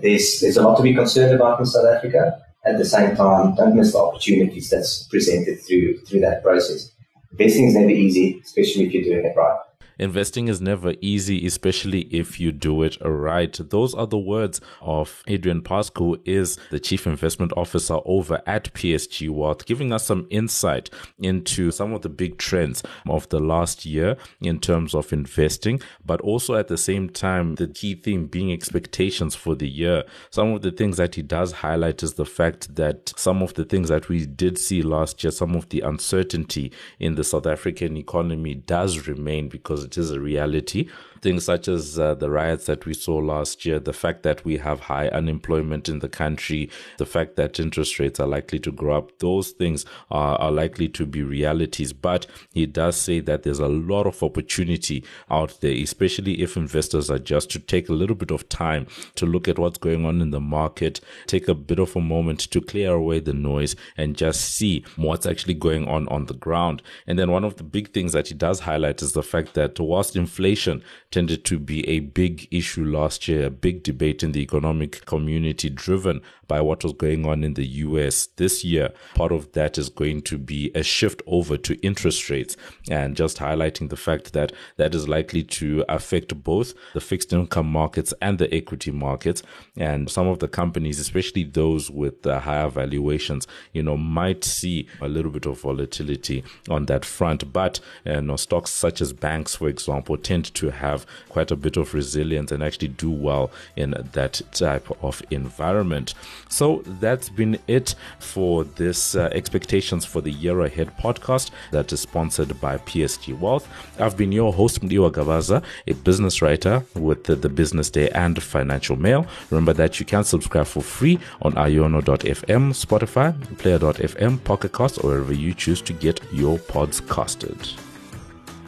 There's 0.00 0.40
there's 0.40 0.56
a 0.56 0.62
lot 0.62 0.76
to 0.76 0.82
be 0.82 0.94
concerned 0.94 1.34
about 1.34 1.60
in 1.60 1.66
South 1.66 1.86
Africa. 1.86 2.40
At 2.64 2.78
the 2.78 2.84
same 2.84 3.14
time, 3.16 3.54
don't 3.54 3.76
miss 3.76 3.92
the 3.92 3.98
opportunities 3.98 4.70
that's 4.70 5.04
presented 5.04 5.60
through 5.62 5.98
through 6.00 6.20
that 6.20 6.42
process. 6.42 6.90
Investing 7.32 7.68
is 7.68 7.74
never 7.74 7.90
easy, 7.90 8.40
especially 8.44 8.86
if 8.86 8.92
you're 8.92 9.04
doing 9.04 9.24
it 9.24 9.36
right. 9.36 9.58
Investing 9.98 10.48
is 10.48 10.60
never 10.60 10.94
easy, 11.00 11.46
especially 11.46 12.02
if 12.10 12.40
you 12.40 12.52
do 12.52 12.82
it 12.82 12.96
right. 13.02 13.58
Those 13.70 13.94
are 13.94 14.06
the 14.06 14.18
words 14.18 14.60
of 14.80 15.22
Adriaan 15.26 15.62
who 15.96 16.20
is 16.24 16.58
the 16.70 16.80
Chief 16.80 17.06
Investment 17.06 17.52
Officer 17.56 17.98
over 18.04 18.42
at 18.46 18.72
PSG 18.74 19.30
Wealth, 19.30 19.66
giving 19.66 19.92
us 19.92 20.06
some 20.06 20.26
insight 20.30 20.90
into 21.18 21.70
some 21.70 21.92
of 21.92 22.02
the 22.02 22.08
big 22.08 22.38
trends 22.38 22.82
of 23.08 23.28
the 23.28 23.40
last 23.40 23.84
year 23.86 24.16
in 24.40 24.58
terms 24.58 24.94
of 24.94 25.12
investing, 25.12 25.80
but 26.04 26.20
also 26.20 26.54
at 26.54 26.68
the 26.68 26.78
same 26.78 27.08
time, 27.08 27.54
the 27.56 27.68
key 27.68 27.94
theme 27.94 28.26
being 28.26 28.52
expectations 28.52 29.34
for 29.34 29.54
the 29.54 29.68
year. 29.68 30.04
Some 30.30 30.52
of 30.52 30.62
the 30.62 30.72
things 30.72 30.96
that 30.96 31.14
he 31.14 31.22
does 31.22 31.52
highlight 31.52 32.02
is 32.02 32.14
the 32.14 32.26
fact 32.26 32.74
that 32.74 33.12
some 33.16 33.42
of 33.42 33.54
the 33.54 33.64
things 33.64 33.88
that 33.88 34.08
we 34.08 34.26
did 34.26 34.58
see 34.58 34.82
last 34.82 35.22
year, 35.22 35.30
some 35.30 35.54
of 35.54 35.68
the 35.68 35.80
uncertainty 35.80 36.72
in 36.98 37.14
the 37.14 37.24
South 37.24 37.46
African 37.46 37.96
economy 37.96 38.54
does 38.54 39.06
remain 39.06 39.48
because 39.48 39.81
because 39.82 39.96
it 39.96 40.00
is 40.00 40.10
a 40.10 40.20
reality 40.20 40.88
things 41.22 41.44
such 41.44 41.68
as 41.68 41.98
uh, 41.98 42.14
the 42.14 42.28
riots 42.28 42.66
that 42.66 42.84
we 42.84 42.92
saw 42.92 43.16
last 43.16 43.64
year, 43.64 43.78
the 43.78 43.92
fact 43.92 44.24
that 44.24 44.44
we 44.44 44.56
have 44.58 44.80
high 44.80 45.08
unemployment 45.08 45.88
in 45.88 46.00
the 46.00 46.08
country, 46.08 46.68
the 46.98 47.06
fact 47.06 47.36
that 47.36 47.60
interest 47.60 47.98
rates 48.00 48.18
are 48.18 48.26
likely 48.26 48.58
to 48.58 48.72
grow 48.72 48.98
up, 48.98 49.18
those 49.20 49.52
things 49.52 49.86
are, 50.10 50.36
are 50.38 50.50
likely 50.50 50.88
to 50.88 51.06
be 51.06 51.22
realities. 51.22 51.92
But 51.92 52.26
he 52.52 52.66
does 52.66 52.96
say 52.96 53.20
that 53.20 53.44
there's 53.44 53.60
a 53.60 53.68
lot 53.68 54.06
of 54.06 54.22
opportunity 54.22 55.04
out 55.30 55.60
there, 55.60 55.72
especially 55.72 56.42
if 56.42 56.56
investors 56.56 57.08
are 57.08 57.20
just 57.20 57.50
to 57.52 57.60
take 57.60 57.88
a 57.88 57.94
little 57.94 58.16
bit 58.16 58.32
of 58.32 58.48
time 58.48 58.88
to 59.14 59.24
look 59.24 59.46
at 59.46 59.60
what's 59.60 59.78
going 59.78 60.04
on 60.04 60.20
in 60.20 60.30
the 60.30 60.40
market, 60.40 61.00
take 61.26 61.46
a 61.46 61.54
bit 61.54 61.78
of 61.78 61.94
a 61.94 62.00
moment 62.00 62.40
to 62.40 62.60
clear 62.60 62.94
away 62.94 63.20
the 63.20 63.32
noise 63.32 63.76
and 63.96 64.16
just 64.16 64.40
see 64.40 64.84
what's 64.96 65.26
actually 65.26 65.54
going 65.54 65.86
on 65.86 66.08
on 66.08 66.26
the 66.26 66.34
ground. 66.34 66.82
And 67.06 67.16
then 67.16 67.30
one 67.30 67.44
of 67.44 67.56
the 67.56 67.62
big 67.62 67.92
things 67.92 68.12
that 68.12 68.26
he 68.26 68.34
does 68.34 68.60
highlight 68.60 69.02
is 69.02 69.12
the 69.12 69.22
fact 69.22 69.54
that 69.54 69.71
whilst 69.80 70.16
inflation 70.16 70.82
tended 71.10 71.44
to 71.44 71.58
be 71.58 71.88
a 71.88 72.00
big 72.00 72.48
issue 72.50 72.84
last 72.84 73.28
year, 73.28 73.46
a 73.46 73.50
big 73.50 73.82
debate 73.82 74.22
in 74.22 74.32
the 74.32 74.40
economic 74.40 75.04
community 75.06 75.68
driven 75.68 76.20
by 76.48 76.60
what 76.60 76.82
was 76.84 76.92
going 76.92 77.24
on 77.24 77.42
in 77.44 77.54
the 77.54 77.66
US 77.66 78.26
this 78.36 78.62
year. 78.62 78.90
Part 79.14 79.32
of 79.32 79.52
that 79.52 79.78
is 79.78 79.88
going 79.88 80.20
to 80.22 80.36
be 80.36 80.70
a 80.74 80.82
shift 80.82 81.22
over 81.26 81.56
to 81.56 81.80
interest 81.80 82.28
rates 82.28 82.56
and 82.90 83.16
just 83.16 83.38
highlighting 83.38 83.88
the 83.88 83.96
fact 83.96 84.34
that 84.34 84.52
that 84.76 84.94
is 84.94 85.08
likely 85.08 85.42
to 85.44 85.82
affect 85.88 86.42
both 86.42 86.74
the 86.92 87.00
fixed 87.00 87.32
income 87.32 87.70
markets 87.70 88.12
and 88.20 88.38
the 88.38 88.52
equity 88.54 88.90
markets. 88.90 89.42
And 89.76 90.10
some 90.10 90.26
of 90.26 90.40
the 90.40 90.48
companies, 90.48 90.98
especially 90.98 91.44
those 91.44 91.90
with 91.90 92.26
uh, 92.26 92.40
higher 92.40 92.68
valuations, 92.68 93.46
you 93.72 93.82
know, 93.82 93.96
might 93.96 94.44
see 94.44 94.86
a 95.00 95.08
little 95.08 95.30
bit 95.30 95.46
of 95.46 95.60
volatility 95.60 96.44
on 96.68 96.84
that 96.86 97.04
front. 97.04 97.50
But 97.52 97.80
you 98.04 98.20
know, 98.20 98.36
stocks 98.36 98.70
such 98.70 99.00
as 99.00 99.14
banks, 99.14 99.60
for 99.62 99.68
example, 99.68 100.16
tend 100.16 100.52
to 100.54 100.70
have 100.70 101.06
quite 101.28 101.52
a 101.52 101.56
bit 101.56 101.76
of 101.76 101.94
resilience 101.94 102.50
and 102.50 102.64
actually 102.64 102.88
do 102.88 103.08
well 103.08 103.48
in 103.76 103.94
that 104.12 104.40
type 104.50 104.88
of 105.04 105.22
environment. 105.30 106.14
So 106.48 106.82
that's 107.00 107.28
been 107.28 107.60
it 107.68 107.94
for 108.18 108.64
this 108.64 109.14
uh, 109.14 109.30
Expectations 109.30 110.04
for 110.04 110.20
the 110.20 110.32
Year 110.32 110.62
Ahead 110.62 110.98
podcast 110.98 111.52
that 111.70 111.92
is 111.92 112.00
sponsored 112.00 112.60
by 112.60 112.78
PSG 112.78 113.38
Wealth. 113.38 113.68
I've 114.00 114.16
been 114.16 114.32
your 114.32 114.52
host, 114.52 114.80
Mudiwa 114.80 115.12
Gavaza, 115.12 115.62
a 115.86 115.92
business 115.92 116.42
writer 116.42 116.84
with 116.94 117.22
the, 117.22 117.36
the 117.36 117.48
Business 117.48 117.88
Day 117.88 118.08
and 118.10 118.42
Financial 118.42 118.96
Mail. 118.96 119.28
Remember 119.50 119.72
that 119.74 120.00
you 120.00 120.06
can 120.06 120.24
subscribe 120.24 120.66
for 120.66 120.82
free 120.82 121.20
on 121.42 121.52
iono.fm, 121.52 122.72
Spotify, 122.84 123.58
player.fm, 123.58 124.42
Pocket 124.42 124.72
Cast, 124.72 125.04
or 125.04 125.10
wherever 125.10 125.32
you 125.32 125.54
choose 125.54 125.80
to 125.82 125.92
get 125.92 126.20
your 126.32 126.58
pods 126.58 127.00
casted. 127.00 127.56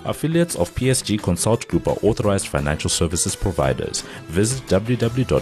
Affiliates 0.05 0.57
of 0.57 0.75
PSG 0.75 1.19
Konsult 1.21 1.67
Group 1.69 1.89
are 1.89 1.97
authorized 2.03 2.49
financial 2.49 2.91
services 2.91 3.35
providers. 3.35 4.03
Visit 4.29 4.67
www.psg.co.za 4.67 5.35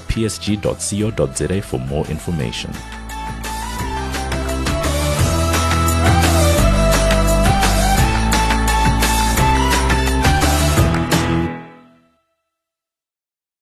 for 1.62 1.80
more 1.80 2.06
information. 2.06 2.70